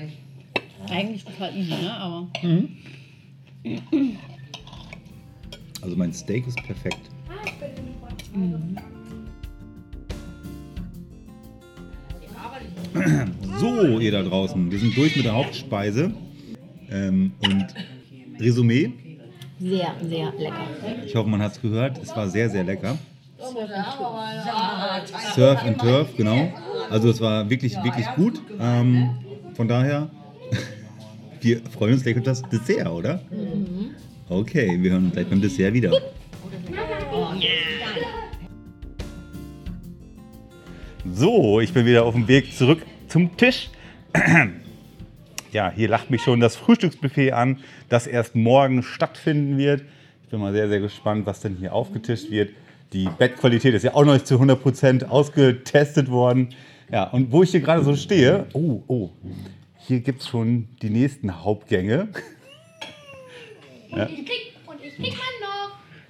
Eigentlich 0.89 1.24
total 1.24 1.56
easy, 1.58 1.72
ne? 1.72 1.94
Aber 1.94 2.28
Also 5.82 5.96
mein 5.96 6.13
Steak 6.13 6.48
ist 6.48 6.58
perfekt. 6.63 7.10
So, 13.60 14.00
ihr 14.00 14.12
da 14.12 14.22
draußen, 14.24 14.72
wir 14.72 14.80
sind 14.80 14.96
durch 14.96 15.16
mit 15.16 15.26
der 15.26 15.34
Hauptspeise. 15.34 16.13
Ähm, 16.89 17.32
und 17.39 17.68
Resümee, 18.39 18.92
sehr, 19.63 19.95
sehr 20.02 20.32
lecker. 20.38 20.67
ich 21.06 21.15
hoffe, 21.15 21.30
man 21.30 21.41
hat 21.41 21.54
es 21.54 21.62
gehört, 21.62 21.97
es 22.02 22.15
war 22.15 22.28
sehr, 22.30 22.49
sehr 22.49 22.63
lecker. 22.63 22.97
Surf 25.36 25.63
and 25.63 25.80
Turf, 25.80 26.10
genau. 26.15 26.52
Also 26.89 27.10
es 27.10 27.19
war 27.21 27.49
wirklich, 27.49 27.76
wirklich 27.84 28.06
gut. 28.15 28.41
Ähm, 28.60 29.10
von 29.54 29.67
daher, 29.67 30.10
wir 31.41 31.62
freuen 31.78 31.93
uns 31.93 32.04
gleich 32.04 32.17
auf 32.17 32.23
das 32.23 32.41
Dessert, 32.43 32.88
oder? 32.88 33.21
Okay, 34.30 34.78
wir 34.82 34.91
hören 34.91 35.06
uns 35.06 35.13
gleich 35.13 35.28
beim 35.28 35.41
Dessert 35.41 35.73
wieder. 35.73 35.91
So, 41.13 41.60
ich 41.60 41.73
bin 41.73 41.86
wieder 41.86 42.06
auf 42.06 42.15
dem 42.15 42.28
Weg 42.28 42.56
zurück 42.56 42.86
zum 43.08 43.36
Tisch. 43.38 43.69
Ja, 45.54 45.72
hier 45.74 45.88
lacht 45.88 46.10
mich 46.10 46.24
schon 46.24 46.39
das 46.39 46.56
Frühstücksbuffet 46.56 47.32
an, 47.32 47.60
das 47.88 48.08
erst 48.08 48.36
morgen 48.36 48.82
stattfinden 48.82 49.60
wird. 49.60 49.84
Ich 50.24 50.30
bin 50.30 50.39
mal 50.39 50.52
sehr, 50.52 50.68
sehr 50.68 50.80
gespannt, 50.80 51.28
was 51.28 51.42
denn 51.42 51.58
hier 51.58 51.74
aufgetischt 51.74 52.32
wird. 52.32 52.50
Die 52.92 53.08
Bettqualität 53.20 53.76
ist 53.76 53.84
ja 53.84 53.94
auch 53.94 54.04
noch 54.04 54.13
nicht 54.13 54.26
zu 54.26 54.42
100% 54.42 55.06
ausgetestet 55.06 56.10
worden. 56.10 56.50
Ja, 56.92 57.04
und 57.04 57.32
wo 57.32 57.44
ich 57.44 57.52
hier 57.52 57.60
gerade 57.60 57.84
so 57.84 57.96
stehe, 57.96 58.48
oh, 58.54 58.82
oh, 58.88 59.12
hier 59.78 60.00
gibt 60.00 60.22
es 60.22 60.28
schon 60.28 60.70
die 60.82 60.89
nächsten 60.89 61.44
Hauptgänge. 61.44 62.08
Und 63.92 64.10
ich 64.10 64.26
krieg, 64.26 64.54
und 64.66 64.84
ich 64.84 64.96
krieg 64.96 65.13
noch. 65.39 65.42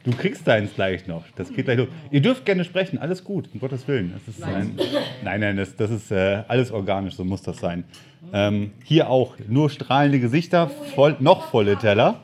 Du 0.04 0.12
kriegst 0.12 0.46
deins 0.46 0.76
gleich 0.76 1.08
noch. 1.08 1.24
Das 1.36 1.54
geht 1.54 1.66
gleich 1.66 1.78
los. 1.78 1.88
Ihr 2.12 2.22
dürft 2.22 2.46
gerne 2.46 2.66
sprechen, 2.66 2.98
alles 2.98 3.24
gut, 3.24 3.48
um 3.54 3.62
Gottes 3.62 3.88
Willen. 3.88 4.14
Ein, 4.42 4.78
nein, 5.24 5.40
nein, 5.40 5.56
das, 5.56 5.78
das 5.78 5.92
ist 5.92 6.12
äh, 6.12 6.44
alles 6.48 6.72
organisch, 6.72 7.16
so 7.16 7.24
muss 7.24 7.42
das 7.42 7.60
sein. 7.60 7.86
Ähm, 8.34 8.72
hier 8.84 9.10
auch 9.10 9.36
nur 9.48 9.70
strahlende 9.70 10.20
Gesichter, 10.20 10.70
voll, 10.96 11.16
noch 11.20 11.50
volle 11.50 11.78
Teller, 11.78 12.22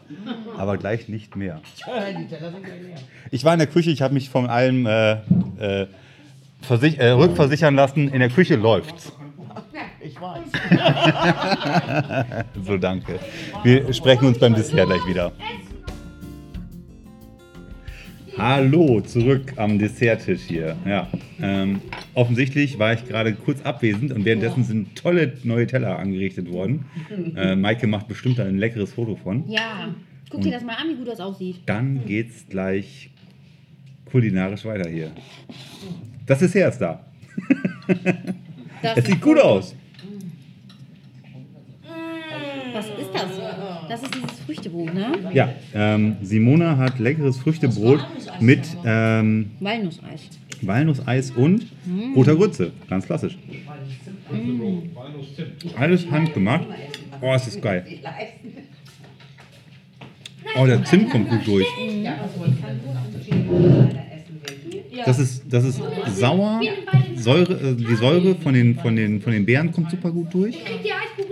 aber 0.57 0.77
gleich 0.77 1.07
nicht 1.07 1.37
mehr. 1.37 1.61
Ich 3.31 3.45
war 3.45 3.53
in 3.53 3.59
der 3.59 3.67
Küche, 3.67 3.91
ich 3.91 4.01
habe 4.01 4.13
mich 4.13 4.29
von 4.29 4.47
allem 4.47 4.85
äh, 4.85 5.11
äh, 5.59 5.87
äh, 6.69 7.09
rückversichern 7.11 7.75
lassen. 7.75 8.09
In 8.09 8.19
der 8.19 8.29
Küche 8.29 8.57
läuft's. 8.57 9.13
Ich 10.01 10.19
weiß. 10.19 10.41
So, 12.65 12.77
danke. 12.77 13.19
Wir 13.63 13.93
sprechen 13.93 14.27
uns 14.27 14.39
beim 14.39 14.53
Dessert 14.53 14.87
gleich 14.87 15.05
wieder. 15.07 15.31
Hallo, 18.39 19.01
zurück 19.01 19.51
am 19.57 19.77
Desserttisch 19.79 20.43
hier. 20.43 20.77
Ja, 20.85 21.09
ähm, 21.41 21.81
offensichtlich 22.13 22.79
war 22.79 22.93
ich 22.93 23.05
gerade 23.05 23.33
kurz 23.33 23.61
abwesend 23.63 24.13
und 24.13 24.23
währenddessen 24.23 24.63
sind 24.63 24.95
tolle 24.95 25.33
neue 25.43 25.67
Teller 25.67 25.99
angerichtet 25.99 26.49
worden. 26.49 26.85
Äh, 27.35 27.57
Maike 27.57 27.85
macht 27.87 28.07
bestimmt 28.07 28.39
da 28.39 28.45
ein 28.45 28.57
leckeres 28.57 28.93
Foto 28.93 29.17
von. 29.17 29.45
Ja. 29.49 29.93
Guck 30.29 30.41
dir 30.41 30.51
das 30.53 30.63
mal 30.63 30.75
an, 30.75 30.87
wie 30.89 30.95
gut 30.95 31.09
das 31.09 31.19
aussieht. 31.19 31.57
Dann 31.65 32.05
geht's 32.05 32.45
gleich 32.47 33.09
kulinarisch 34.09 34.63
weiter 34.63 34.89
hier. 34.89 35.11
Das 36.25 36.39
Dessert 36.39 36.73
ist 36.73 36.79
da. 36.79 37.05
Das 38.81 38.97
Es 38.99 39.05
sieht 39.07 39.19
gut 39.19 39.37
aus. 39.37 39.75
Was 42.71 42.85
ist 42.85 43.09
das? 43.13 43.89
Das 43.89 44.03
ist 44.03 44.15
dieses 44.15 44.38
Früchtebrot, 44.49 44.93
ne? 44.95 45.11
Ja, 45.31 45.53
ähm, 45.75 46.15
Simona 46.23 46.75
hat 46.75 46.97
leckeres 46.97 47.37
Früchtebrot 47.37 48.03
mit 48.39 48.61
ähm, 48.83 49.51
Walnusseis. 49.59 50.29
Walnusseis 50.63 51.31
und 51.31 51.67
roter 52.15 52.35
Grütze. 52.35 52.71
Ganz 52.89 53.05
klassisch. 53.05 53.37
Alles 55.77 56.09
handgemacht. 56.09 56.65
Oh, 57.21 57.31
es 57.35 57.45
ist 57.45 57.61
geil. 57.61 57.85
Oh, 60.57 60.65
der 60.65 60.83
Zimt 60.83 61.11
kommt 61.11 61.29
gut 61.29 61.45
durch. 61.45 61.67
Das 65.05 65.19
ist, 65.19 65.43
das 65.47 65.63
ist 65.63 65.81
sauer. 66.07 66.59
Säure, 67.15 67.53
äh, 67.53 67.75
die 67.75 67.95
Säure 67.95 68.33
von 68.35 68.53
den, 68.55 68.79
von, 68.79 68.95
den, 68.95 69.21
von 69.21 69.31
den 69.31 69.45
Beeren 69.45 69.71
kommt 69.71 69.91
super 69.91 70.11
gut 70.11 70.33
durch. 70.33 70.57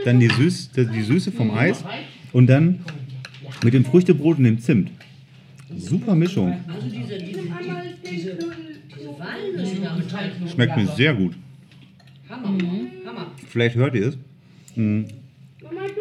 Dann 0.05 0.19
die, 0.19 0.27
Süß, 0.27 0.71
die 0.75 1.01
Süße 1.01 1.31
vom 1.31 1.49
Eis. 1.51 1.83
Und 2.33 2.47
dann 2.47 2.79
mit 3.63 3.73
dem 3.73 3.85
Früchtebrot 3.85 4.37
und 4.37 4.43
dem 4.43 4.59
Zimt. 4.59 4.91
Super 5.75 6.15
Mischung. 6.15 6.55
Also 6.67 6.87
diese, 6.87 7.17
diese, 7.17 7.41
diese, 7.41 7.49
diese, 8.09 8.37
diese 8.95 9.19
Walnüsse 9.19 9.81
da 9.81 9.95
mit 9.95 10.09
Teig. 10.09 10.31
Schmeckt 10.53 10.77
mir 10.77 10.87
sehr 10.87 11.13
gut. 11.13 11.35
Hammer. 12.29 12.57
Hammer. 13.05 13.31
Vielleicht 13.47 13.75
hört 13.75 13.95
ihr 13.95 14.07
es. 14.07 14.17
Hm. 14.75 15.05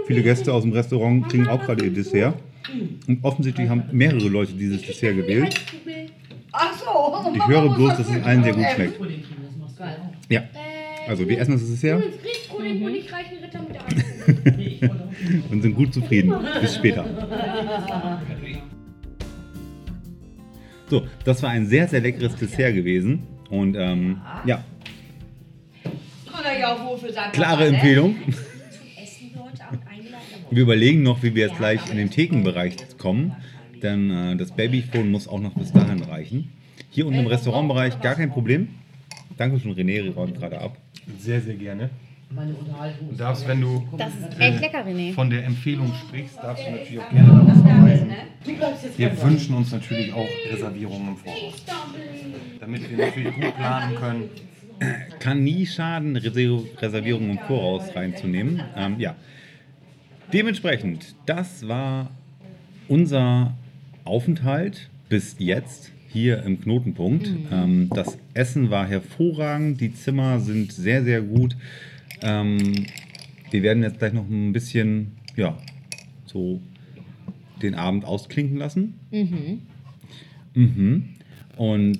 Viele 0.06 0.22
Gäste 0.22 0.52
aus 0.52 0.62
dem 0.62 0.72
Restaurant 0.72 1.28
kriegen 1.28 1.48
auch 1.48 1.60
gerade 1.64 1.84
ihr 1.84 1.90
Dessert. 1.90 2.38
Und 3.06 3.24
offensichtlich 3.24 3.68
haben 3.68 3.84
mehrere 3.92 4.28
Leute 4.28 4.52
dieses 4.52 4.82
Dessert 4.82 5.16
gewählt. 5.16 5.54
Ich 7.34 7.46
höre 7.46 7.74
bloß, 7.74 7.96
dass 7.96 8.08
es 8.08 8.22
allen 8.24 8.44
sehr 8.44 8.54
gut 8.54 8.64
schmeckt. 8.74 9.00
Ja, 10.28 10.42
also 11.08 11.28
wir 11.28 11.38
essen 11.38 11.52
das 11.52 11.68
Dessert 11.68 12.02
Grießpudding 12.22 12.80
und 15.50 15.62
sind 15.62 15.74
gut 15.74 15.92
zufrieden. 15.92 16.34
Bis 16.60 16.74
später. 16.74 17.04
So, 20.88 21.06
das 21.24 21.42
war 21.42 21.50
ein 21.50 21.66
sehr, 21.66 21.88
sehr 21.88 22.00
leckeres 22.00 22.36
Dessert 22.36 22.74
gewesen. 22.74 23.22
Und 23.50 23.76
ähm, 23.76 24.20
ja, 24.44 24.64
klare 27.32 27.70
ne? 27.70 27.76
Empfehlung. 27.76 28.16
Wir 30.50 30.62
überlegen 30.62 31.02
noch, 31.02 31.22
wie 31.22 31.34
wir 31.34 31.46
jetzt 31.48 31.58
gleich 31.58 31.80
in 31.90 31.96
den 31.96 32.10
Thekenbereich 32.10 32.76
kommen, 32.98 33.34
denn 33.82 34.10
äh, 34.10 34.36
das 34.36 34.52
Babyphone 34.52 35.10
muss 35.10 35.26
auch 35.26 35.40
noch 35.40 35.54
bis 35.54 35.72
dahin 35.72 36.02
reichen. 36.02 36.52
Hier 36.90 37.06
unten 37.06 37.18
im 37.18 37.26
Restaurantbereich 37.26 38.00
gar 38.00 38.14
kein 38.14 38.30
Problem. 38.30 38.68
Dankeschön, 39.36 39.74
René 39.74 40.14
räumt 40.14 40.38
gerade 40.38 40.60
ab. 40.60 40.76
Sehr, 41.18 41.40
sehr 41.40 41.54
gerne. 41.54 41.90
Meine 42.30 42.54
Unterhaltung. 42.54 43.10
Du 43.10 43.16
darfst, 43.16 43.46
wenn 43.46 43.60
du 43.60 43.86
Das 43.96 44.08
ist 44.14 44.40
echt 44.40 44.60
lecker, 44.60 44.84
René. 44.84 45.12
von 45.14 45.30
der 45.30 45.44
Empfehlung 45.44 45.92
sprichst, 45.94 46.36
darfst 46.42 46.66
du 46.66 46.70
natürlich 46.72 46.98
auch 46.98 47.10
gerne 47.10 47.28
darauf 47.28 47.62
verweisen. 47.62 48.10
Wir 48.96 49.22
wünschen 49.22 49.54
uns 49.54 49.72
natürlich 49.72 50.12
auch 50.12 50.28
Reservierungen 50.52 51.08
im 51.08 51.16
Voraus. 51.16 51.64
Damit 52.60 52.90
wir 52.90 53.06
natürlich 53.06 53.34
gut 53.34 53.56
planen 53.56 53.94
können. 53.96 54.30
Kann 55.20 55.44
nie 55.44 55.66
schaden, 55.66 56.16
Reser- 56.16 56.64
Reservierungen 56.82 57.30
im 57.30 57.38
Voraus 57.38 57.94
reinzunehmen. 57.94 58.62
Ähm, 58.76 58.96
ja. 58.98 59.14
Dementsprechend, 60.32 61.14
das 61.26 61.66
war 61.66 62.10
unser 62.88 63.54
Aufenthalt 64.04 64.90
bis 65.08 65.36
jetzt 65.38 65.92
hier 66.08 66.42
im 66.42 66.60
Knotenpunkt. 66.60 67.30
Ähm, 67.52 67.88
das 67.94 68.18
Essen 68.34 68.70
war 68.70 68.86
hervorragend, 68.86 69.80
die 69.80 69.94
Zimmer 69.94 70.40
sind 70.40 70.72
sehr, 70.72 71.04
sehr 71.04 71.22
gut. 71.22 71.56
Ähm, 72.22 72.86
wir 73.50 73.62
werden 73.62 73.82
jetzt 73.82 73.98
gleich 73.98 74.12
noch 74.12 74.28
ein 74.28 74.52
bisschen, 74.52 75.12
ja, 75.36 75.56
so 76.24 76.60
den 77.62 77.74
Abend 77.74 78.04
ausklinken 78.04 78.56
lassen. 78.56 78.94
Mhm. 79.10 79.62
Mhm. 80.54 81.04
Und 81.56 81.98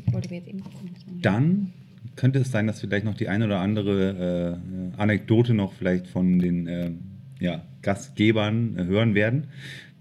dann 1.22 1.72
könnte 2.14 2.38
es 2.40 2.50
sein, 2.50 2.66
dass 2.66 2.82
wir 2.82 2.88
gleich 2.88 3.04
noch 3.04 3.14
die 3.14 3.28
eine 3.28 3.46
oder 3.46 3.60
andere 3.60 4.60
äh, 4.96 5.00
Anekdote 5.00 5.54
noch 5.54 5.72
vielleicht 5.72 6.06
von 6.06 6.38
den 6.38 6.66
äh, 6.66 6.90
ja, 7.40 7.62
Gastgebern 7.82 8.78
äh, 8.78 8.84
hören 8.84 9.14
werden. 9.14 9.48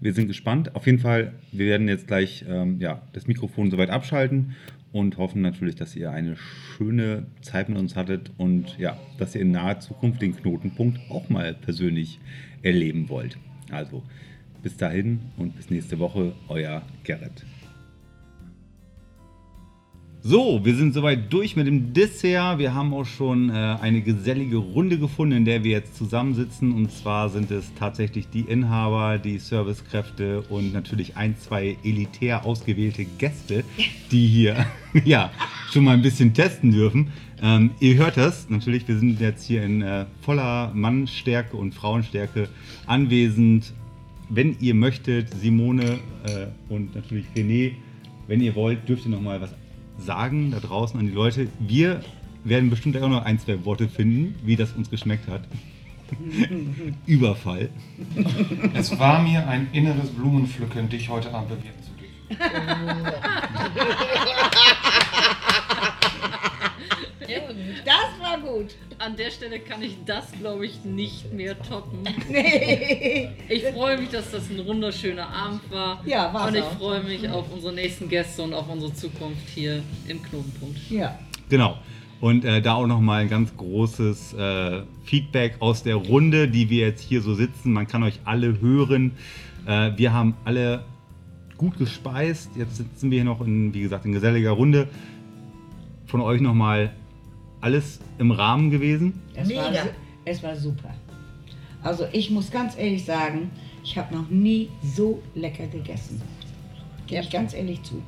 Wir 0.00 0.12
sind 0.12 0.26
gespannt. 0.26 0.74
Auf 0.74 0.86
jeden 0.86 0.98
Fall, 0.98 1.32
wir 1.52 1.66
werden 1.66 1.88
jetzt 1.88 2.06
gleich 2.06 2.44
ähm, 2.48 2.80
ja, 2.80 3.02
das 3.12 3.26
Mikrofon 3.26 3.70
soweit 3.70 3.90
abschalten 3.90 4.54
und 4.96 5.18
hoffen 5.18 5.42
natürlich, 5.42 5.74
dass 5.74 5.94
ihr 5.94 6.10
eine 6.10 6.36
schöne 6.36 7.26
Zeit 7.42 7.68
mit 7.68 7.76
uns 7.76 7.96
hattet 7.96 8.30
und 8.38 8.78
ja, 8.78 8.96
dass 9.18 9.34
ihr 9.34 9.42
in 9.42 9.50
naher 9.50 9.78
Zukunft 9.78 10.22
den 10.22 10.34
Knotenpunkt 10.34 10.98
auch 11.10 11.28
mal 11.28 11.52
persönlich 11.52 12.18
erleben 12.62 13.10
wollt. 13.10 13.36
Also 13.70 14.02
bis 14.62 14.78
dahin 14.78 15.20
und 15.36 15.54
bis 15.54 15.68
nächste 15.68 15.98
Woche, 15.98 16.32
euer 16.48 16.80
Gerrit. 17.04 17.44
So, 20.28 20.60
wir 20.64 20.74
sind 20.74 20.92
soweit 20.92 21.32
durch 21.32 21.54
mit 21.54 21.68
dem 21.68 21.92
Dessert. 21.92 22.58
Wir 22.58 22.74
haben 22.74 22.92
auch 22.94 23.04
schon 23.04 23.48
äh, 23.48 23.52
eine 23.80 24.02
gesellige 24.02 24.56
Runde 24.56 24.98
gefunden, 24.98 25.36
in 25.36 25.44
der 25.44 25.62
wir 25.62 25.70
jetzt 25.70 25.94
zusammensitzen. 25.96 26.72
Und 26.72 26.90
zwar 26.90 27.28
sind 27.28 27.52
es 27.52 27.72
tatsächlich 27.78 28.26
die 28.28 28.40
Inhaber, 28.40 29.18
die 29.18 29.38
Servicekräfte 29.38 30.42
und 30.48 30.72
natürlich 30.72 31.16
ein, 31.16 31.36
zwei 31.38 31.76
elitär 31.84 32.44
ausgewählte 32.44 33.04
Gäste, 33.04 33.62
die 34.10 34.26
hier 34.26 34.66
ja, 35.04 35.30
schon 35.70 35.84
mal 35.84 35.92
ein 35.92 36.02
bisschen 36.02 36.34
testen 36.34 36.72
dürfen. 36.72 37.12
Ähm, 37.40 37.70
ihr 37.78 37.94
hört 37.94 38.16
das, 38.16 38.50
natürlich, 38.50 38.88
wir 38.88 38.98
sind 38.98 39.20
jetzt 39.20 39.46
hier 39.46 39.62
in 39.62 39.80
äh, 39.80 40.06
voller 40.22 40.72
Mannstärke 40.74 41.56
und 41.56 41.72
Frauenstärke 41.72 42.48
anwesend. 42.86 43.74
Wenn 44.28 44.56
ihr 44.58 44.74
möchtet, 44.74 45.32
Simone 45.34 46.00
äh, 46.24 46.48
und 46.68 46.96
natürlich 46.96 47.26
René, 47.36 47.74
wenn 48.26 48.40
ihr 48.40 48.56
wollt, 48.56 48.88
dürft 48.88 49.04
ihr 49.06 49.12
noch 49.12 49.20
mal 49.20 49.40
was 49.40 49.54
sagen 49.98 50.50
da 50.50 50.60
draußen 50.60 50.98
an 50.98 51.06
die 51.06 51.12
Leute. 51.12 51.48
Wir 51.58 52.00
werden 52.44 52.70
bestimmt 52.70 52.96
auch 52.98 53.08
noch 53.08 53.24
ein, 53.24 53.38
zwei 53.38 53.64
Worte 53.64 53.88
finden, 53.88 54.34
wie 54.44 54.56
das 54.56 54.72
uns 54.72 54.90
geschmeckt 54.90 55.28
hat. 55.28 55.42
Überfall. 57.06 57.70
Es 58.74 58.96
war 58.98 59.22
mir 59.22 59.46
ein 59.48 59.68
inneres 59.72 60.10
Blumenpflücken, 60.10 60.88
dich 60.88 61.08
heute 61.08 61.34
Abend 61.34 61.48
bewirten 61.48 61.82
zu 61.82 61.90
dürfen. 61.90 62.06
Das 67.84 68.20
war 68.20 68.38
gut. 68.56 68.74
An 68.98 69.16
der 69.16 69.30
Stelle 69.30 69.58
kann 69.60 69.82
ich 69.82 69.96
das, 70.06 70.32
glaube 70.32 70.66
ich, 70.66 70.84
nicht 70.84 71.32
mehr 71.32 71.60
toppen. 71.62 72.00
Nee. 72.28 73.30
Ich 73.48 73.62
freue 73.64 73.98
mich, 73.98 74.08
dass 74.10 74.30
das 74.30 74.50
ein 74.50 74.64
wunderschöner 74.66 75.28
Abend 75.28 75.60
war. 75.70 76.02
Ja, 76.04 76.32
war's 76.34 76.48
Und 76.48 76.56
ich 76.56 76.62
auch. 76.62 76.78
freue 76.78 77.02
mich 77.02 77.28
auf 77.28 77.52
unsere 77.52 77.72
nächsten 77.72 78.08
Gäste 78.08 78.42
und 78.42 78.52
auf 78.52 78.68
unsere 78.68 78.92
Zukunft 78.92 79.48
hier 79.54 79.82
im 80.08 80.22
Knotenpunkt. 80.22 80.90
Ja. 80.90 81.18
Genau. 81.48 81.78
Und 82.20 82.44
äh, 82.44 82.60
da 82.62 82.74
auch 82.74 82.86
nochmal 82.86 83.22
ein 83.22 83.28
ganz 83.28 83.56
großes 83.56 84.34
äh, 84.34 84.82
Feedback 85.04 85.56
aus 85.60 85.82
der 85.82 85.96
Runde, 85.96 86.48
die 86.48 86.68
wir 86.70 86.86
jetzt 86.86 87.02
hier 87.02 87.20
so 87.20 87.34
sitzen. 87.34 87.72
Man 87.72 87.86
kann 87.86 88.02
euch 88.02 88.20
alle 88.24 88.60
hören. 88.60 89.12
Äh, 89.66 89.92
wir 89.96 90.12
haben 90.12 90.34
alle 90.44 90.84
gut 91.56 91.78
gespeist. 91.78 92.50
Jetzt 92.56 92.76
sitzen 92.76 93.10
wir 93.10 93.18
hier 93.18 93.24
noch 93.24 93.40
in, 93.40 93.72
wie 93.74 93.82
gesagt, 93.82 94.04
in 94.04 94.12
geselliger 94.12 94.50
Runde. 94.52 94.88
Von 96.06 96.20
euch 96.20 96.40
nochmal 96.40 96.92
alles 97.60 98.00
im 98.18 98.30
Rahmen 98.30 98.70
gewesen. 98.70 99.20
Es 99.34 99.48
war, 99.54 99.70
Mega. 99.70 99.82
su- 99.84 99.88
es 100.24 100.42
war 100.42 100.56
super. 100.56 100.94
Also 101.82 102.06
ich 102.12 102.30
muss 102.30 102.50
ganz 102.50 102.76
ehrlich 102.76 103.04
sagen, 103.04 103.50
ich 103.84 103.96
habe 103.96 104.14
noch 104.14 104.28
nie 104.28 104.68
so 104.82 105.22
lecker 105.34 105.66
gegessen. 105.66 106.20
Gebe 107.06 107.22
ich 107.22 107.30
ganz 107.30 107.54
ehrlich 107.54 107.82
zu. 107.82 108.02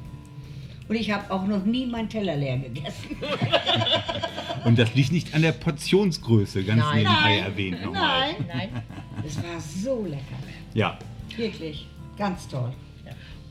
Und 0.88 0.96
ich 0.96 1.10
habe 1.10 1.30
auch 1.30 1.46
noch 1.46 1.64
nie 1.64 1.86
meinen 1.86 2.08
Teller 2.08 2.34
leer 2.36 2.58
gegessen. 2.58 3.16
Und 4.64 4.78
das 4.78 4.94
liegt 4.94 5.12
nicht 5.12 5.34
an 5.34 5.42
der 5.42 5.52
Portionsgröße, 5.52 6.64
ganz 6.64 6.80
Nein. 6.82 6.96
nebenbei 6.98 7.20
Nein. 7.36 7.44
erwähnt 7.44 7.84
nochmal. 7.84 8.32
Nein, 8.32 8.46
Nein, 8.72 8.82
es 9.26 9.36
war 9.36 9.60
so 9.60 10.04
lecker. 10.04 10.22
Ja, 10.74 10.98
Wirklich, 11.36 11.86
ganz 12.16 12.48
toll. 12.48 12.72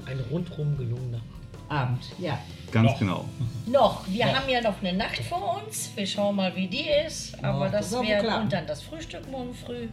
ein 0.06 0.20
rundrum 0.32 0.76
gelungener. 0.78 1.22
Abend, 1.70 2.00
ja. 2.20 2.38
Ganz 2.72 2.98
genau. 3.00 3.26
Noch, 3.68 4.08
wir 4.08 4.26
haben 4.26 4.48
ja 4.50 4.62
noch 4.62 4.82
eine 4.82 4.94
Nacht 4.98 5.20
vor 5.20 5.62
uns. 5.66 5.92
Wir 5.96 6.08
schauen 6.08 6.38
mal, 6.38 6.56
wie 6.56 6.68
die 6.68 6.86
ist. 7.06 7.38
Aber 7.44 7.66
Ja, 7.66 7.72
das 7.72 7.92
das 7.92 8.02
klar. 8.02 8.42
und 8.42 8.54
dann 8.54 8.66
das 8.66 8.82
Frühstück 8.82 9.30
morgen 9.30 9.54
früh. 9.54 9.88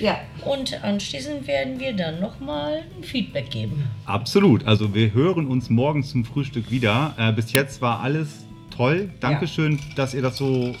Ja, 0.00 0.18
Und 0.46 0.82
anschließend 0.82 1.46
werden 1.46 1.78
wir 1.78 1.92
dann 1.92 2.20
nochmal 2.20 2.82
ein 2.98 3.04
Feedback 3.04 3.50
geben. 3.50 3.84
Absolut. 4.06 4.66
Also 4.66 4.94
wir 4.94 5.12
hören 5.12 5.46
uns 5.46 5.68
morgen 5.68 6.02
zum 6.02 6.24
Frühstück 6.24 6.70
wieder. 6.70 7.14
Äh, 7.18 7.32
bis 7.32 7.52
jetzt 7.52 7.82
war 7.82 8.00
alles 8.00 8.46
toll. 8.74 9.10
Dankeschön, 9.20 9.78
dass 9.94 10.14
ihr 10.14 10.22
das 10.22 10.38
so 10.38 10.74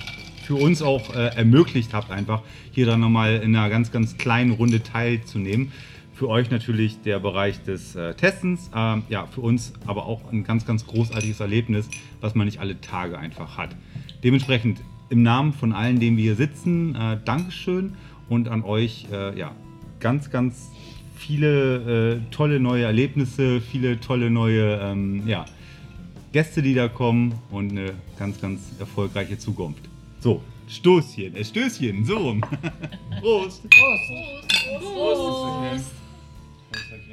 für 0.44 0.54
uns 0.54 0.82
auch 0.82 1.14
äh, 1.14 1.36
ermöglicht 1.36 1.92
habt, 1.92 2.10
einfach 2.10 2.40
hier 2.72 2.86
dann 2.86 3.00
nochmal 3.00 3.36
in 3.36 3.54
einer 3.54 3.68
ganz, 3.68 3.92
ganz 3.92 4.16
kleinen 4.16 4.52
Runde 4.52 4.82
teilzunehmen. 4.82 5.72
Für 6.22 6.28
euch 6.28 6.52
natürlich 6.52 7.02
der 7.02 7.18
Bereich 7.18 7.64
des 7.64 7.96
äh, 7.96 8.14
Testens. 8.14 8.70
Ähm, 8.72 9.02
ja, 9.08 9.26
für 9.26 9.40
uns 9.40 9.72
aber 9.88 10.06
auch 10.06 10.30
ein 10.30 10.44
ganz, 10.44 10.64
ganz 10.64 10.86
großartiges 10.86 11.40
Erlebnis, 11.40 11.88
was 12.20 12.36
man 12.36 12.46
nicht 12.46 12.60
alle 12.60 12.80
Tage 12.80 13.18
einfach 13.18 13.58
hat. 13.58 13.74
Dementsprechend 14.22 14.78
im 15.10 15.24
Namen 15.24 15.52
von 15.52 15.72
allen, 15.72 15.98
denen 15.98 16.16
wir 16.16 16.22
hier 16.22 16.36
sitzen, 16.36 16.94
äh, 16.94 17.18
Dankeschön 17.24 17.94
und 18.28 18.46
an 18.46 18.62
euch, 18.62 19.08
äh, 19.10 19.36
ja, 19.36 19.50
ganz, 19.98 20.30
ganz 20.30 20.70
viele 21.16 22.12
äh, 22.12 22.20
tolle 22.30 22.60
neue 22.60 22.84
Erlebnisse, 22.84 23.60
viele 23.60 23.98
tolle 23.98 24.30
neue 24.30 24.78
ähm, 24.80 25.26
ja, 25.26 25.44
Gäste, 26.30 26.62
die 26.62 26.74
da 26.74 26.86
kommen 26.86 27.34
und 27.50 27.72
eine 27.72 27.94
ganz, 28.16 28.40
ganz 28.40 28.60
erfolgreiche 28.78 29.38
Zukunft. 29.38 29.88
So, 30.20 30.40
Stoßchen, 30.68 31.34
äh, 31.34 31.44
Stößchen, 31.44 32.04
so 32.04 32.16
rum. 32.16 32.40
Prost. 33.20 33.68
Prost. 33.68 34.80
Prost. 34.80 36.01
Looks 36.72 36.90
like 36.90 37.06